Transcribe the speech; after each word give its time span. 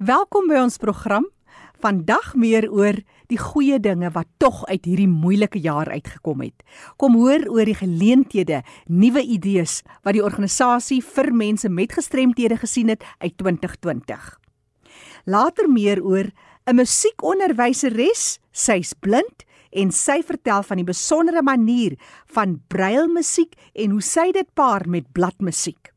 Welkom 0.00 0.46
by 0.48 0.56
ons 0.56 0.78
program. 0.80 1.26
Vandag 1.84 2.30
meer 2.32 2.64
oor 2.72 2.96
die 3.28 3.36
goeie 3.36 3.76
dinge 3.84 4.08
wat 4.14 4.30
tog 4.40 4.62
uit 4.70 4.86
hierdie 4.88 5.10
moeilike 5.12 5.60
jaar 5.60 5.90
uitgekom 5.92 6.40
het. 6.40 6.64
Kom 6.96 7.18
hoor 7.20 7.44
oor 7.52 7.68
die 7.68 7.76
geleenthede, 7.76 8.62
nuwe 8.88 9.20
idees 9.20 9.82
wat 10.00 10.16
die 10.16 10.24
organisasie 10.24 11.02
vir 11.04 11.28
mense 11.36 11.68
met 11.68 11.92
gestremthede 11.92 12.56
gesien 12.62 12.88
het 12.88 13.04
uit 13.20 13.36
2020. 13.36 14.24
Later 15.28 15.68
meer 15.68 16.00
oor 16.00 16.32
'n 16.64 16.80
musiekonderwyseres, 16.80 18.40
sy's 18.52 18.94
blind 18.94 19.44
en 19.70 19.92
sy 19.92 20.22
vertel 20.24 20.62
van 20.62 20.76
die 20.76 20.88
besondere 20.88 21.42
manier 21.42 21.98
van 22.24 22.62
brailmusiek 22.68 23.52
en 23.74 23.90
hoe 23.90 24.02
sy 24.02 24.32
dit 24.32 24.48
paar 24.54 24.88
met 24.88 25.12
bladmusiek. 25.12 25.92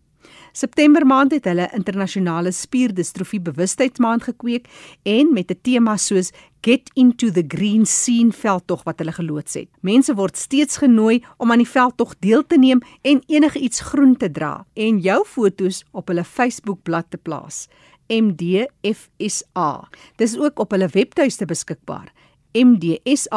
September 0.52 1.06
maand 1.06 1.32
het 1.32 1.44
hulle 1.44 1.68
internasionale 1.76 2.52
spierdistrofie 2.52 3.40
bewustheidsmaand 3.40 4.22
gekweek 4.22 4.68
en 5.02 5.32
met 5.32 5.50
'n 5.50 5.60
tema 5.62 5.96
soos 5.96 6.32
Get 6.60 6.90
into 6.94 7.30
the 7.30 7.44
Green 7.46 7.86
Scene 7.86 8.32
veldtog 8.32 8.82
wat 8.82 8.98
hulle 8.98 9.12
geloods 9.12 9.54
het. 9.54 9.68
Mense 9.80 10.14
word 10.14 10.36
steeds 10.36 10.76
genooi 10.76 11.24
om 11.36 11.52
aan 11.52 11.58
die 11.62 11.68
veldtog 11.68 12.18
deel 12.18 12.46
te 12.46 12.58
neem 12.58 12.80
en 13.02 13.22
enigiets 13.26 13.80
groen 13.80 14.16
te 14.16 14.30
dra 14.30 14.66
en 14.74 14.98
jou 14.98 15.24
fotos 15.24 15.84
op 15.92 16.08
hulle 16.08 16.24
Facebook-blad 16.24 17.10
te 17.10 17.16
plaas. 17.16 17.68
MDFSA. 18.08 19.88
Dis 20.16 20.38
ook 20.38 20.58
op 20.58 20.70
hulle 20.70 20.88
webtuiste 20.88 21.44
beskikbaar. 21.46 22.12
mdsa.org.za. 22.52 23.34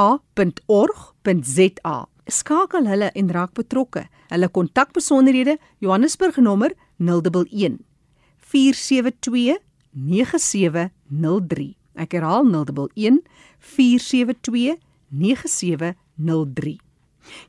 Skakel 2.25 2.87
hulle 2.87 3.11
en 3.11 3.31
raak 3.31 3.53
betrokke. 3.53 4.07
Hulle 4.31 4.47
kontakbesonderhede: 4.49 5.57
Johannesburg 5.79 6.37
nommer 6.37 6.73
011 7.01 7.81
472 8.37 9.57
9703. 9.91 11.75
Ek 11.97 12.13
herhaal 12.15 12.45
011 12.45 13.25
472 13.59 14.77
9703. 15.09 16.79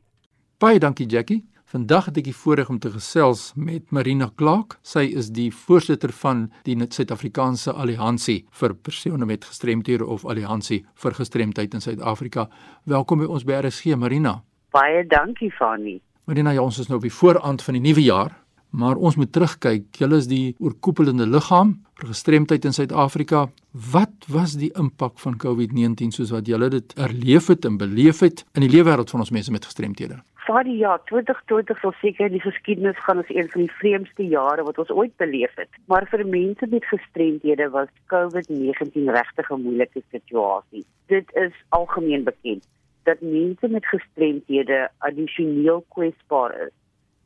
Baie 0.56 0.80
dankie 0.80 1.04
Jackie. 1.12 1.42
Vandag 1.68 2.08
het 2.08 2.22
ek 2.22 2.30
die 2.30 2.36
voorreg 2.38 2.72
om 2.72 2.80
te 2.80 2.94
gesels 2.94 3.50
met 3.52 3.92
Marina 3.92 4.30
Clark. 4.40 4.78
Sy 4.80 5.04
is 5.12 5.28
die 5.28 5.50
voorsitter 5.52 6.16
van 6.22 6.46
die 6.64 6.78
Suid-Afrikaanse 6.80 7.76
Alliansie 7.76 8.46
vir 8.62 8.78
persone 8.80 9.28
met 9.28 9.44
gestremthede 9.44 10.08
of 10.08 10.24
Alliansie 10.24 10.86
vir 11.04 11.20
gestremdheid 11.20 11.76
in 11.76 11.84
Suid-Afrika. 11.84 12.48
Welkom 12.88 13.26
by 13.26 13.28
ons 13.28 13.44
by 13.44 13.60
RSG 13.60 14.00
Marina. 14.00 14.38
Baie 14.72 15.04
dankie 15.04 15.52
Fanie. 15.52 16.00
Marina, 16.26 16.50
ja, 16.50 16.62
ons 16.66 16.80
is 16.82 16.88
nou 16.90 16.96
op 16.98 17.04
die 17.06 17.14
vooraand 17.14 17.62
van 17.62 17.76
die 17.76 17.80
nuwe 17.84 18.02
jaar, 18.02 18.32
maar 18.74 18.98
ons 18.98 19.14
moet 19.14 19.30
terugkyk. 19.30 19.84
Julle 19.94 20.18
is 20.18 20.26
die 20.26 20.56
oorkoepelende 20.58 21.22
liggaam 21.30 21.76
vir 22.00 22.10
gestremdheid 22.10 22.66
in 22.66 22.74
Suid-Afrika. 22.74 23.44
Wat 23.92 24.26
was 24.34 24.56
die 24.58 24.72
impak 24.74 25.22
van 25.22 25.38
COVID-19 25.44 26.10
soos 26.16 26.34
wat 26.34 26.50
julle 26.50 26.66
dit 26.74 26.96
erleef 26.98 27.46
het 27.54 27.70
en 27.70 27.78
beleef 27.78 28.24
het 28.26 28.42
in 28.58 28.66
die 28.66 28.72
lewe 28.74 28.90
wêreld 28.90 29.14
van 29.14 29.22
ons 29.22 29.30
mense 29.38 29.54
met 29.54 29.70
gestremthede? 29.70 30.18
Vir 30.48 30.66
die 30.66 30.76
jaar 30.82 30.98
2020 31.06 31.78
sal 31.78 31.94
seker 32.02 32.34
die 32.34 32.42
geskiedenis 32.42 32.98
gaan 33.06 33.22
as 33.22 33.30
een 33.30 33.46
van 33.54 33.62
die 33.62 33.74
vreemdste 33.78 34.26
jare 34.26 34.66
wat 34.66 34.82
ons 34.82 34.90
ooit 34.90 35.14
beleef 35.22 35.54
het. 35.62 35.70
Maar 35.86 36.10
vir 36.10 36.26
mense 36.26 36.66
met 36.74 36.90
gestremthede 36.90 37.70
was 37.70 37.94
COVID-19 38.10 39.14
regtig 39.14 39.50
'n 39.50 39.62
moeilike 39.62 40.02
situasie. 40.10 40.82
Dit 41.06 41.30
is 41.38 41.54
algemeen 41.70 42.26
bekend 42.26 42.66
dat 43.06 43.20
mense 43.20 43.68
met 43.68 43.86
gestremthede 43.86 44.88
addisioneel 44.98 45.84
kwesbaar 45.94 46.54
is 46.66 46.74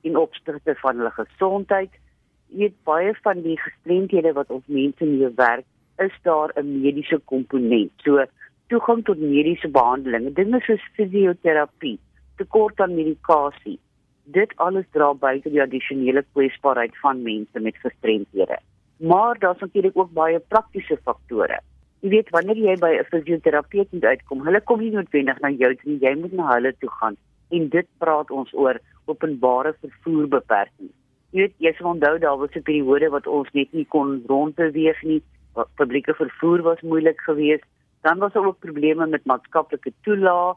in 0.01 0.17
opsigte 0.17 0.75
van 0.83 0.97
hulle 1.01 1.13
gesondheid. 1.17 1.93
Jy 2.49 2.59
weet 2.67 2.77
baie 2.89 3.15
van 3.25 3.41
die 3.45 3.57
gestremthede 3.61 4.33
wat 4.37 4.53
ons 4.57 4.67
mense 4.67 5.09
mee 5.09 5.31
werk, 5.39 5.67
is 6.07 6.17
daar 6.29 6.53
'n 6.57 6.81
mediese 6.83 7.21
komponent. 7.33 7.93
So 8.05 8.25
toegang 8.69 9.05
tot 9.05 9.19
mediese 9.19 9.69
behandeling, 9.69 10.35
dinge 10.35 10.61
soos 10.61 10.85
fisioterapie, 10.97 11.99
tekort 12.37 12.81
aan 12.81 12.95
medikasie. 12.95 13.79
Dit 14.25 14.53
alles 14.57 14.87
dra 14.91 15.15
by 15.15 15.41
tot 15.41 15.53
die 15.53 15.63
addisionele 15.63 16.25
kwesbaarheid 16.33 16.95
van 17.03 17.23
mense 17.23 17.61
met 17.61 17.77
gestremthede. 17.77 18.59
Maar 18.97 19.39
daar's 19.39 19.61
natuurlik 19.61 19.97
ook 19.97 20.13
baie 20.13 20.39
praktiese 20.39 20.99
faktore 21.05 21.61
jy 22.01 22.11
weet 22.15 22.31
wanneer 22.35 22.57
jy 22.57 22.77
by 22.81 22.93
'n 22.99 23.09
fisioterapeut 23.11 23.93
moet 23.93 24.05
uitkom, 24.05 24.45
hulle 24.47 24.61
kom 24.61 24.81
nie 24.81 24.91
noodwendig 24.91 25.41
na 25.41 25.51
jou 25.51 25.75
toe 25.75 25.91
nie, 25.91 26.01
jy 26.01 26.15
moet 26.15 26.33
na 26.33 26.55
hulle 26.55 26.73
toe 26.81 26.91
gaan. 27.01 27.17
En 27.51 27.69
dit 27.69 27.87
praat 27.99 28.31
ons 28.31 28.55
oor 28.55 28.81
openbare 29.07 29.75
vervoer 29.83 30.29
beperkings. 30.29 30.95
Jy 31.33 31.41
weet 31.41 31.55
jy 31.59 31.73
sal 31.79 31.91
onthou 31.93 32.19
daar 32.19 32.39
was 32.39 32.57
'n 32.57 32.63
periode 32.63 33.11
wat 33.11 33.27
ons 33.27 33.49
net 33.53 33.73
nie 33.73 33.85
kon 33.85 34.23
rondbeweeg 34.27 35.03
nie, 35.03 35.23
publieke 35.77 36.15
vervoer 36.15 36.63
was 36.63 36.81
moeilik 36.81 37.21
geweest. 37.21 37.65
Dan 38.03 38.19
was 38.19 38.33
daar 38.33 38.47
ook 38.47 38.59
probleme 38.59 39.07
met 39.07 39.25
maatskaplike 39.25 39.93
toelaag. 40.03 40.57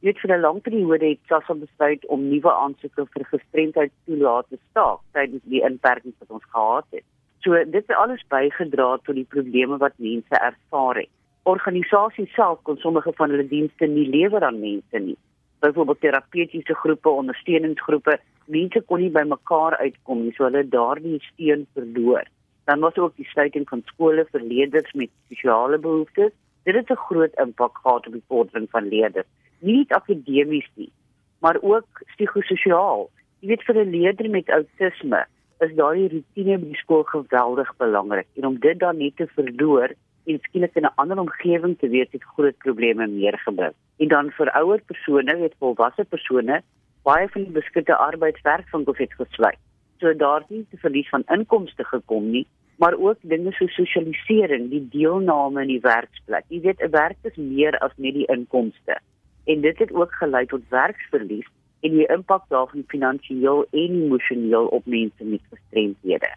Jy 0.00 0.12
weet 0.12 0.20
vir 0.20 0.36
'n 0.36 0.40
lang 0.40 0.60
periode 0.62 1.06
het 1.08 1.18
SASSA 1.28 1.54
besluit 1.54 2.06
om 2.06 2.28
nuwe 2.28 2.52
aansoeke 2.52 3.06
vir 3.06 3.24
gestremdheidstoelaat 3.24 4.46
te 4.48 4.58
staak 4.70 5.00
tydens 5.12 5.42
die 5.44 5.62
inperkings 5.62 6.18
wat 6.18 6.30
ons 6.30 6.44
gehad 6.52 6.86
het. 6.90 7.04
So 7.44 7.52
dit 7.52 7.74
het 7.74 7.96
alles 7.96 8.24
bygedra 8.32 8.96
tot 9.04 9.18
die 9.18 9.26
probleme 9.28 9.76
wat 9.76 9.98
mense 10.00 10.38
ervaar 10.38 10.96
het. 10.96 11.10
Organisasies 11.44 12.30
self 12.32 12.62
kon 12.64 12.78
sommige 12.80 13.12
van 13.18 13.34
hulle 13.34 13.44
dienste 13.48 13.86
nie 13.86 14.06
lewer 14.08 14.44
aan 14.48 14.62
mense 14.62 14.98
nie. 14.98 15.16
Byvoorbeeld 15.60 16.00
terapeutiese 16.00 16.74
groepe, 16.74 17.08
ondersteuningsgroepe, 17.08 18.16
mense 18.46 18.80
kon 18.88 19.04
nie 19.04 19.10
by 19.12 19.26
mekaar 19.28 19.76
uitkom 19.76 20.22
nie, 20.24 20.32
so 20.32 20.48
hulle 20.48 20.62
daardie 20.72 21.18
steun 21.26 21.66
verloor. 21.76 22.24
Dan 22.64 22.80
was 22.80 22.96
ook 22.96 23.12
die 23.20 23.28
sluiting 23.28 23.68
van 23.68 23.84
skole 23.92 24.24
vir 24.32 24.40
leerders 24.40 24.96
met 24.96 25.12
spesiale 25.26 25.78
behoeftes. 25.78 26.32
Dit 26.64 26.80
het 26.80 26.90
'n 26.90 27.04
groot 27.08 27.34
impak 27.44 27.76
gehad 27.82 28.06
op 28.06 28.12
die 28.12 28.24
vordering 28.28 28.70
van 28.70 28.88
leerders, 28.88 29.28
nie 29.60 29.76
net 29.76 29.92
akademies 29.92 30.68
nie, 30.74 30.92
maar 31.40 31.60
ook 31.60 32.04
psigososiaal. 32.16 33.10
Jy 33.40 33.48
weet 33.48 33.62
vir 33.68 33.76
'n 33.76 33.90
leerder 33.90 34.30
met 34.30 34.48
outisme 34.50 35.26
is 35.64 35.76
daardie 35.78 36.08
rotine 36.12 36.58
by 36.60 36.70
die 36.72 36.80
skool 36.80 37.04
geweldig 37.10 37.70
belangrik 37.80 38.26
en 38.38 38.46
om 38.50 38.56
dit 38.60 38.78
dan 38.78 38.98
net 39.02 39.16
te 39.16 39.26
verloor 39.36 39.94
en 40.26 40.40
skielik 40.46 40.76
in 40.80 40.86
'n 40.86 40.96
ander 41.02 41.18
omgewing 41.18 41.78
te 41.78 41.88
wees 41.88 42.10
het 42.12 42.24
groot 42.34 42.56
probleme 42.58 43.06
meer 43.06 43.38
gebring. 43.38 43.74
En 43.98 44.08
dan 44.08 44.30
vir 44.30 44.50
ouer 44.60 44.80
persone, 44.86 45.36
weet 45.36 45.54
volwasse 45.58 46.04
persone, 46.04 46.62
baie 47.02 47.28
van 47.28 47.44
die 47.44 47.52
beskutte 47.60 47.96
arbeidswerkwinkels 47.96 48.98
het 48.98 49.14
gesluit. 49.14 49.60
So 50.00 50.14
daar 50.14 50.44
nie 50.48 50.66
te 50.70 50.76
verlies 50.76 51.08
van 51.08 51.22
inkomste 51.28 51.84
gekom 51.84 52.30
nie, 52.30 52.46
maar 52.76 52.94
ook 52.98 53.18
dinge 53.20 53.52
so 53.52 53.66
sosialisering, 53.66 54.70
die 54.70 54.88
deelname 54.90 55.62
in 55.62 55.68
die 55.68 55.80
werksplek. 55.80 56.44
Jy 56.48 56.60
weet 56.60 56.82
'n 56.82 56.90
werk 56.90 57.18
is 57.22 57.36
meer 57.36 57.78
as 57.78 57.92
net 57.96 58.14
die 58.14 58.26
inkomste. 58.26 58.98
En 59.44 59.60
dit 59.60 59.78
het 59.78 59.92
ook 59.92 60.12
gelei 60.12 60.46
tot 60.46 60.68
werksverlies 60.68 61.46
en 61.84 61.92
die 61.92 62.06
impak 62.08 62.44
daarvan 62.48 62.84
finansiëel 62.88 63.66
en 63.70 63.96
emosioneel 64.04 64.66
op 64.76 64.86
mense 64.86 65.24
met 65.24 65.40
gestremdhede. 65.52 66.30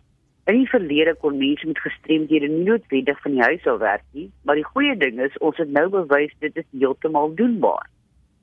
In 0.51 0.57
die 0.59 0.69
verlede 0.69 1.13
kon 1.21 1.37
mense 1.39 1.67
met 1.67 1.79
gestremdhede 1.79 2.47
nie 2.51 2.65
noodwendig 2.67 3.21
van 3.23 3.35
die 3.35 3.41
huis 3.41 3.67
af 3.67 3.79
werk 3.79 4.03
nie, 4.11 4.27
maar 4.43 4.59
die 4.59 4.67
goeie 4.67 4.95
ding 4.99 5.21
is 5.23 5.37
ons 5.37 5.57
het 5.61 5.71
nou 5.71 5.87
bewys 5.93 6.33
dit 6.43 6.59
is 6.59 6.67
heeltemal 6.71 7.31
doenbaar. 7.39 7.87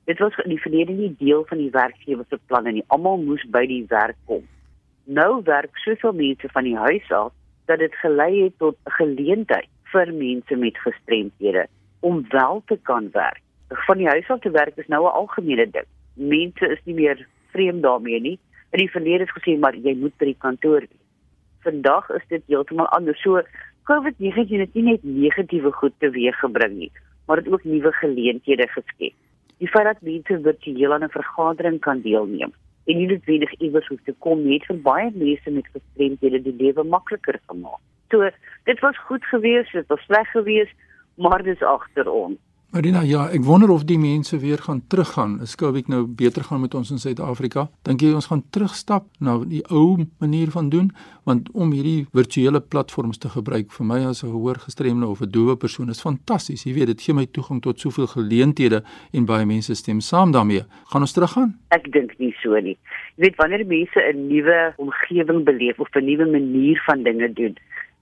Dit 0.09 0.21
was 0.21 0.37
in 0.43 0.53
die 0.53 0.61
verlede 0.61 0.93
nie 0.97 1.11
deel 1.19 1.45
van 1.49 1.61
die 1.61 1.71
werkgewer 1.73 2.25
se 2.29 2.39
planne 2.49 2.73
nie. 2.73 2.85
Almal 2.93 3.21
moes 3.21 3.45
by 3.53 3.65
die 3.69 3.85
werk 3.89 4.17
kom. 4.29 4.43
Nou 5.05 5.41
werk 5.45 5.77
soveel 5.81 6.13
mense 6.13 6.49
van 6.53 6.65
die 6.65 6.77
huis 6.77 7.11
af 7.11 7.33
dat 7.69 7.81
dit 7.81 7.93
gelei 8.01 8.31
het 8.43 8.57
tot 8.57 8.77
'n 8.85 8.97
geleentheid 8.97 9.69
vir 9.93 10.13
mense 10.13 10.55
met 10.55 10.77
gestremdhede 10.77 11.67
om 11.99 12.25
wel 12.29 12.61
te 12.65 12.77
kan 12.81 13.09
werk. 13.11 13.41
Van 13.69 13.97
die 13.97 14.07
huis 14.07 14.29
af 14.29 14.39
te 14.39 14.49
werk 14.49 14.77
is 14.77 14.87
nou 14.87 15.03
'n 15.05 15.17
algemene 15.21 15.69
ding 15.69 15.89
mense 16.15 16.71
is 16.71 16.81
nie 16.85 16.95
meer 16.95 17.27
vreemd 17.53 17.83
daarmee 17.83 18.19
nie. 18.19 18.39
In 18.71 18.79
die 18.79 18.91
verlede 18.91 19.23
is 19.23 19.35
gesê 19.37 19.57
maar 19.59 19.75
jy 19.75 19.95
moet 19.99 20.17
by 20.17 20.31
die 20.31 20.39
kantoor 20.39 20.83
wees. 20.87 21.03
Vandag 21.63 22.09
is 22.09 22.25
dit 22.29 22.43
heeltemal 22.47 22.89
anders. 22.97 23.21
So 23.21 23.41
COVID-19 23.89 24.63
het 24.63 24.73
nie 24.73 24.83
net 24.91 25.03
negatiewe 25.03 25.71
goed 25.71 25.93
teweeggebring 25.99 26.77
nie, 26.77 26.91
maar 27.27 27.41
dit 27.41 27.53
ook 27.53 27.63
nuwe 27.63 27.91
geleenthede 28.01 28.67
geskep. 28.67 29.13
Die 29.57 29.69
feit 29.71 29.85
dat 29.85 30.01
mense 30.01 30.41
virtueel 30.41 30.93
aan 30.93 31.03
'n 31.03 31.17
vergadering 31.17 31.79
kan 31.79 32.01
deelneem 32.01 32.53
en 32.85 32.97
nie 32.97 33.07
noodwendig 33.07 33.53
iewers 33.59 33.87
hoef 33.87 34.01
te 34.05 34.13
kom 34.19 34.43
nie, 34.43 34.59
het 34.59 34.67
vir 34.69 34.81
baie 34.85 35.11
mense 35.13 35.51
met 35.51 35.67
gestremdhede 35.73 36.41
die 36.45 36.55
lewe 36.59 36.83
makliker 36.83 37.39
gemaak. 37.49 37.81
So 38.13 38.29
dit 38.69 38.79
was 38.79 38.97
goed 39.07 39.25
geweest, 39.25 39.71
dit 39.73 39.87
was 39.87 40.03
sleg 40.05 40.29
geweest, 40.31 40.75
maar 41.15 41.43
dis 41.43 41.61
agter 41.61 42.11
ons. 42.11 42.37
Marina, 42.75 43.05
ja, 43.07 43.21
ek 43.31 43.45
wonder 43.47 43.71
of 43.71 43.85
die 43.87 43.95
mense 43.95 44.35
weer 44.41 44.59
gaan 44.59 44.81
teruggaan. 44.91 45.37
Is 45.45 45.53
COVID 45.55 45.87
nou 45.87 46.01
beter 46.19 46.43
gaan 46.43 46.59
met 46.59 46.73
ons 46.75 46.89
in 46.91 46.99
Suid-Afrika? 46.99 47.69
Dink 47.87 48.01
jy 48.03 48.09
ons 48.11 48.25
gaan 48.27 48.41
terugstap 48.51 49.05
na 49.23 49.37
die 49.47 49.61
ou 49.71 50.03
manier 50.19 50.51
van 50.51 50.67
doen? 50.73 50.89
Want 51.23 51.47
om 51.55 51.71
hierdie 51.71 52.03
virtuele 52.11 52.59
platforms 52.59 53.21
te 53.23 53.31
gebruik 53.31 53.71
vir 53.71 53.87
my 53.87 54.01
as 54.09 54.25
'n 54.25 54.33
gehoorgestremde 54.33 55.07
of 55.07 55.21
'n 55.21 55.31
doewe 55.31 55.55
persoon 55.55 55.89
is 55.89 56.01
fantasties. 56.01 56.65
Jy 56.65 56.73
weet, 56.73 56.87
dit 56.87 57.01
gee 57.01 57.15
my 57.15 57.25
toegang 57.25 57.61
tot 57.61 57.79
soveel 57.79 58.07
geleenthede 58.07 58.83
en 59.13 59.25
baie 59.25 59.45
mense 59.45 59.73
stem 59.73 60.01
saam 60.01 60.31
daarmee. 60.31 60.65
Gaan 60.91 61.01
ons 61.01 61.13
teruggaan? 61.13 61.55
Ek 61.69 61.91
dink 61.93 62.19
nie 62.19 62.35
so 62.43 62.59
nie. 62.59 62.77
Jy 63.15 63.23
weet, 63.23 63.35
wanneer 63.37 63.65
mense 63.65 63.99
'n 64.03 64.27
nuwe 64.27 64.73
omgewing 64.75 65.45
beleef 65.45 65.79
of 65.79 65.87
'n 65.95 66.03
nuwe 66.03 66.25
manier 66.25 66.83
van 66.85 67.03
dinge 67.03 67.33
doen, 67.33 67.55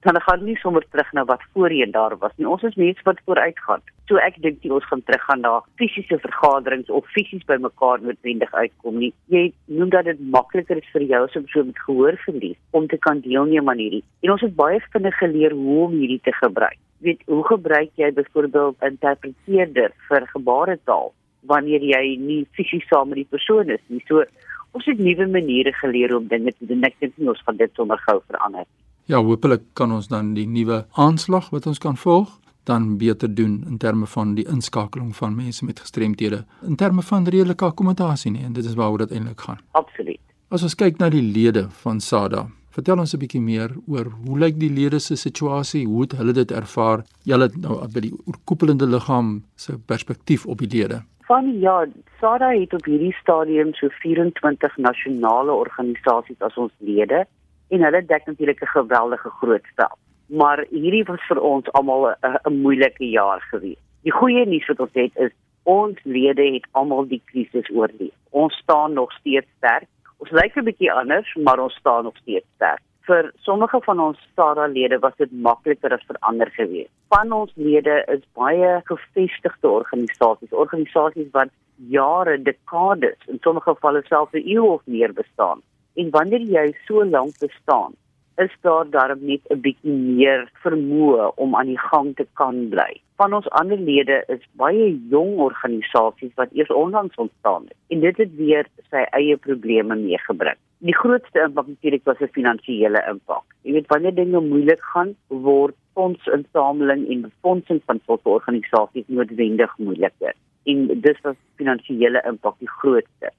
dan 0.03 0.21
gaan 0.21 0.43
nie 0.43 0.55
sommer 0.59 0.83
terug 0.91 1.11
na 1.13 1.23
wat 1.25 1.41
voorheen 1.53 1.91
daar 1.91 2.17
was 2.17 2.31
nie. 2.35 2.47
Ons 2.47 2.63
is 2.67 2.75
mense 2.75 3.03
wat 3.03 3.19
vooruit 3.25 3.59
gaan. 3.65 3.81
So 4.09 4.19
ek 4.19 4.39
dink 4.43 4.65
jy 4.65 4.71
ons 4.75 4.87
gaan 4.89 5.03
teruggaan 5.07 5.43
na 5.45 5.53
fisiese 5.79 6.17
vergaderings 6.23 6.89
of 6.89 7.07
fisies 7.15 7.45
by 7.47 7.57
mekaar 7.63 8.03
noodwendig 8.03 8.51
uitkom 8.53 8.99
nie. 8.99 9.13
Jy 9.31 9.45
noem 9.65 9.93
dat 9.95 10.09
dit 10.09 10.19
makliker 10.35 10.81
is 10.81 10.89
vir 10.95 11.05
jou 11.13 11.23
as 11.23 11.35
'n 11.35 11.45
persoon 11.47 11.67
met 11.71 11.79
gehoorverlies 11.87 12.59
om 12.71 12.87
te 12.87 12.97
kan 12.97 13.19
deelneem 13.19 13.69
aan 13.69 13.83
hierdie. 13.83 14.03
En 14.23 14.31
ons 14.31 14.41
het 14.41 14.55
baie 14.55 14.79
vinnig 14.91 15.17
geleer 15.17 15.51
hoe 15.51 15.79
om 15.87 15.91
hierdie 15.91 16.21
te 16.23 16.33
gebruik. 16.33 16.79
Weet, 16.99 17.21
hoe 17.27 17.43
gebruik 17.43 17.91
jy 17.95 18.11
byvoorbeeld 18.11 18.75
'n 18.81 18.85
interpreteerder 18.85 19.91
vir 20.07 20.27
gebaretaal 20.35 21.13
wanneer 21.47 21.81
jy 21.81 22.17
nie 22.17 22.47
fisies 22.51 22.87
saam 22.87 23.09
met 23.09 23.15
die 23.15 23.31
persoon 23.35 23.69
is 23.69 23.83
nie. 23.87 24.03
So 24.07 24.23
ons 24.71 24.85
het 24.85 24.99
nuwe 24.99 25.27
maniere 25.27 25.73
geleer 25.73 26.15
om 26.15 26.27
dinge 26.27 26.51
te 26.51 26.65
doen. 26.65 26.83
Ek 26.83 26.95
dink 26.99 27.17
nie 27.17 27.29
ons 27.29 27.43
gaan 27.45 27.57
dit 27.57 27.71
sommer 27.75 27.97
gou 28.07 28.21
verander 28.27 28.65
nie. 28.65 28.83
Ja, 29.05 29.19
hopelik 29.19 29.65
kan 29.75 29.91
ons 29.91 30.07
dan 30.07 30.29
die 30.31 30.45
nuwe 30.47 30.85
aanslag 30.95 31.49
wat 31.51 31.65
ons 31.67 31.81
kan 31.83 31.97
volg 31.99 32.29
dan 32.63 32.93
beter 32.97 33.27
doen 33.35 33.57
in 33.67 33.77
terme 33.77 34.07
van 34.07 34.31
die 34.37 34.45
inskakeling 34.47 35.09
van 35.15 35.35
mense 35.35 35.65
met 35.67 35.81
gestremthede 35.83 36.45
in 36.63 36.77
terme 36.79 37.03
van 37.03 37.27
redelike 37.27 37.65
akkommodasie 37.65 38.31
nie 38.31 38.45
en 38.47 38.53
dit 38.55 38.63
is 38.63 38.77
waaroor 38.79 39.03
dit 39.03 39.11
eintlik 39.11 39.43
gaan. 39.43 39.59
Absoluut. 39.71 40.21
As 40.47 40.63
ons 40.63 40.77
kyk 40.79 41.03
na 41.03 41.11
die 41.11 41.21
lede 41.21 41.65
van 41.83 41.99
SADA, 41.99 42.45
vertel 42.71 43.03
ons 43.03 43.13
'n 43.13 43.19
bietjie 43.19 43.41
meer 43.41 43.75
oor 43.87 44.07
hoe 44.23 44.39
lyk 44.39 44.55
die 44.59 44.71
lede 44.71 44.99
se 44.99 45.15
situasie, 45.15 45.85
hoe 45.85 46.01
het 46.01 46.11
hulle 46.11 46.33
dit 46.33 46.51
ervaar? 46.51 47.03
Julle 47.23 47.51
nou 47.59 47.83
by 47.93 47.99
die 47.99 48.15
oorkoepelende 48.25 48.87
liggaam 48.87 49.43
se 49.55 49.77
perspektief 49.77 50.45
op 50.45 50.57
die 50.57 50.71
lede. 50.79 51.03
Van 51.27 51.59
ja, 51.59 51.85
SADA 52.19 52.55
het 52.55 52.73
op 52.73 52.85
hierdie 52.85 53.15
stadium 53.19 53.73
so 53.73 53.89
24 53.89 54.77
nasionale 54.77 55.51
organisasies 55.51 56.39
as 56.39 56.57
ons 56.57 56.71
lede 56.79 57.25
en 57.73 57.85
hulle 57.87 58.01
dek 58.05 58.25
natuurlik 58.25 58.61
'n 58.61 58.75
geweldige 58.77 59.29
groot 59.39 59.67
veld. 59.75 59.99
Maar 60.27 60.65
hierdie 60.69 61.03
was 61.03 61.23
vir 61.27 61.39
ons 61.41 61.71
almal 61.71 62.15
'n 62.21 62.61
moeilike 62.61 63.09
jaar 63.09 63.41
gewees. 63.51 63.81
Die 64.03 64.11
goeie 64.11 64.45
nuus 64.45 64.67
wat 64.67 64.79
ons 64.79 64.93
het 64.93 65.15
is 65.15 65.31
ons 65.63 65.97
lede 66.03 66.45
het 66.53 66.65
almal 66.71 67.07
die 67.07 67.21
krisis 67.25 67.69
oorleef. 67.71 68.15
Ons 68.29 68.53
staan 68.53 68.93
nog 68.93 69.11
steeds 69.11 69.47
sterk. 69.57 69.87
Ons 70.17 70.31
lyk 70.31 70.55
'n 70.55 70.63
bietjie 70.63 70.91
anders, 70.91 71.35
maar 71.35 71.59
ons 71.59 71.75
staan 71.75 72.03
nog 72.03 72.17
steeds 72.17 72.45
sterk. 72.55 72.81
Vir 73.01 73.31
sommige 73.35 73.79
van 73.81 73.99
ons 73.99 74.19
SADA-lede 74.35 74.99
was 74.99 75.15
dit 75.17 75.31
makliker 75.31 75.93
as 75.93 76.03
vir 76.07 76.17
ander 76.19 76.51
gewees. 76.51 76.89
Van 77.07 77.31
ons 77.31 77.51
lede 77.55 78.03
is 78.07 78.21
baie 78.33 78.81
gevestigde 78.83 79.67
organisasies, 79.67 80.51
organisasies 80.51 81.31
wat 81.31 81.49
jare, 81.75 82.41
dekades, 82.41 83.17
in 83.27 83.39
sommige 83.41 83.75
gevalle 83.75 84.03
selfs 84.07 84.33
'n 84.33 84.47
eeu 84.47 84.63
of 84.73 84.81
meer 84.85 85.13
bestaan. 85.13 85.61
En 85.95 86.09
wanneer 86.09 86.41
jy 86.41 86.73
so 86.87 87.05
lank 87.05 87.37
bestaan, 87.39 87.93
is 88.41 88.53
daar 88.61 88.89
darm 88.89 89.19
net 89.25 89.41
'n 89.49 89.61
bietjie 89.61 89.93
meer 89.93 90.49
vermoë 90.63 91.33
om 91.35 91.55
aan 91.55 91.67
die 91.67 91.79
gang 91.79 92.15
te 92.15 92.25
kan 92.33 92.69
bly. 92.69 93.01
Van 93.15 93.33
ons 93.33 93.49
ander 93.49 93.77
lede 93.77 94.23
is 94.27 94.41
baie 94.57 94.87
jong 95.09 95.37
organisasies 95.37 96.33
wat 96.35 96.49
eers 96.51 96.69
onlangs 96.69 97.15
ontstaan 97.15 97.63
het 97.63 97.77
en 97.87 97.99
dit 97.99 98.17
het 98.17 98.35
weer 98.35 98.65
sy 98.89 99.03
eie 99.19 99.37
probleme 99.37 99.95
meegebring. 99.95 100.57
Die 100.77 100.95
grootste 100.95 101.39
impak 101.39 101.67
natuurlik 101.67 102.03
was 102.03 102.19
'n 102.19 102.33
finansiële 102.37 103.03
impak. 103.09 103.45
Jy 103.61 103.71
weet 103.73 103.87
wanneer 103.87 104.15
dinge 104.15 104.41
moeilik 104.41 104.81
gaan, 104.81 105.15
word 105.27 105.75
fondsinsameling 105.93 107.09
en 107.09 107.21
befondsing 107.21 107.81
van 107.85 107.99
sulke 108.05 108.29
organisasies 108.29 109.07
noodwendig 109.07 109.77
moeiliker. 109.77 110.33
En 110.65 111.01
dis 111.01 111.21
was 111.21 111.35
finansiële 111.55 112.23
impak 112.25 112.55
die 112.59 112.69
grootste. 112.69 113.31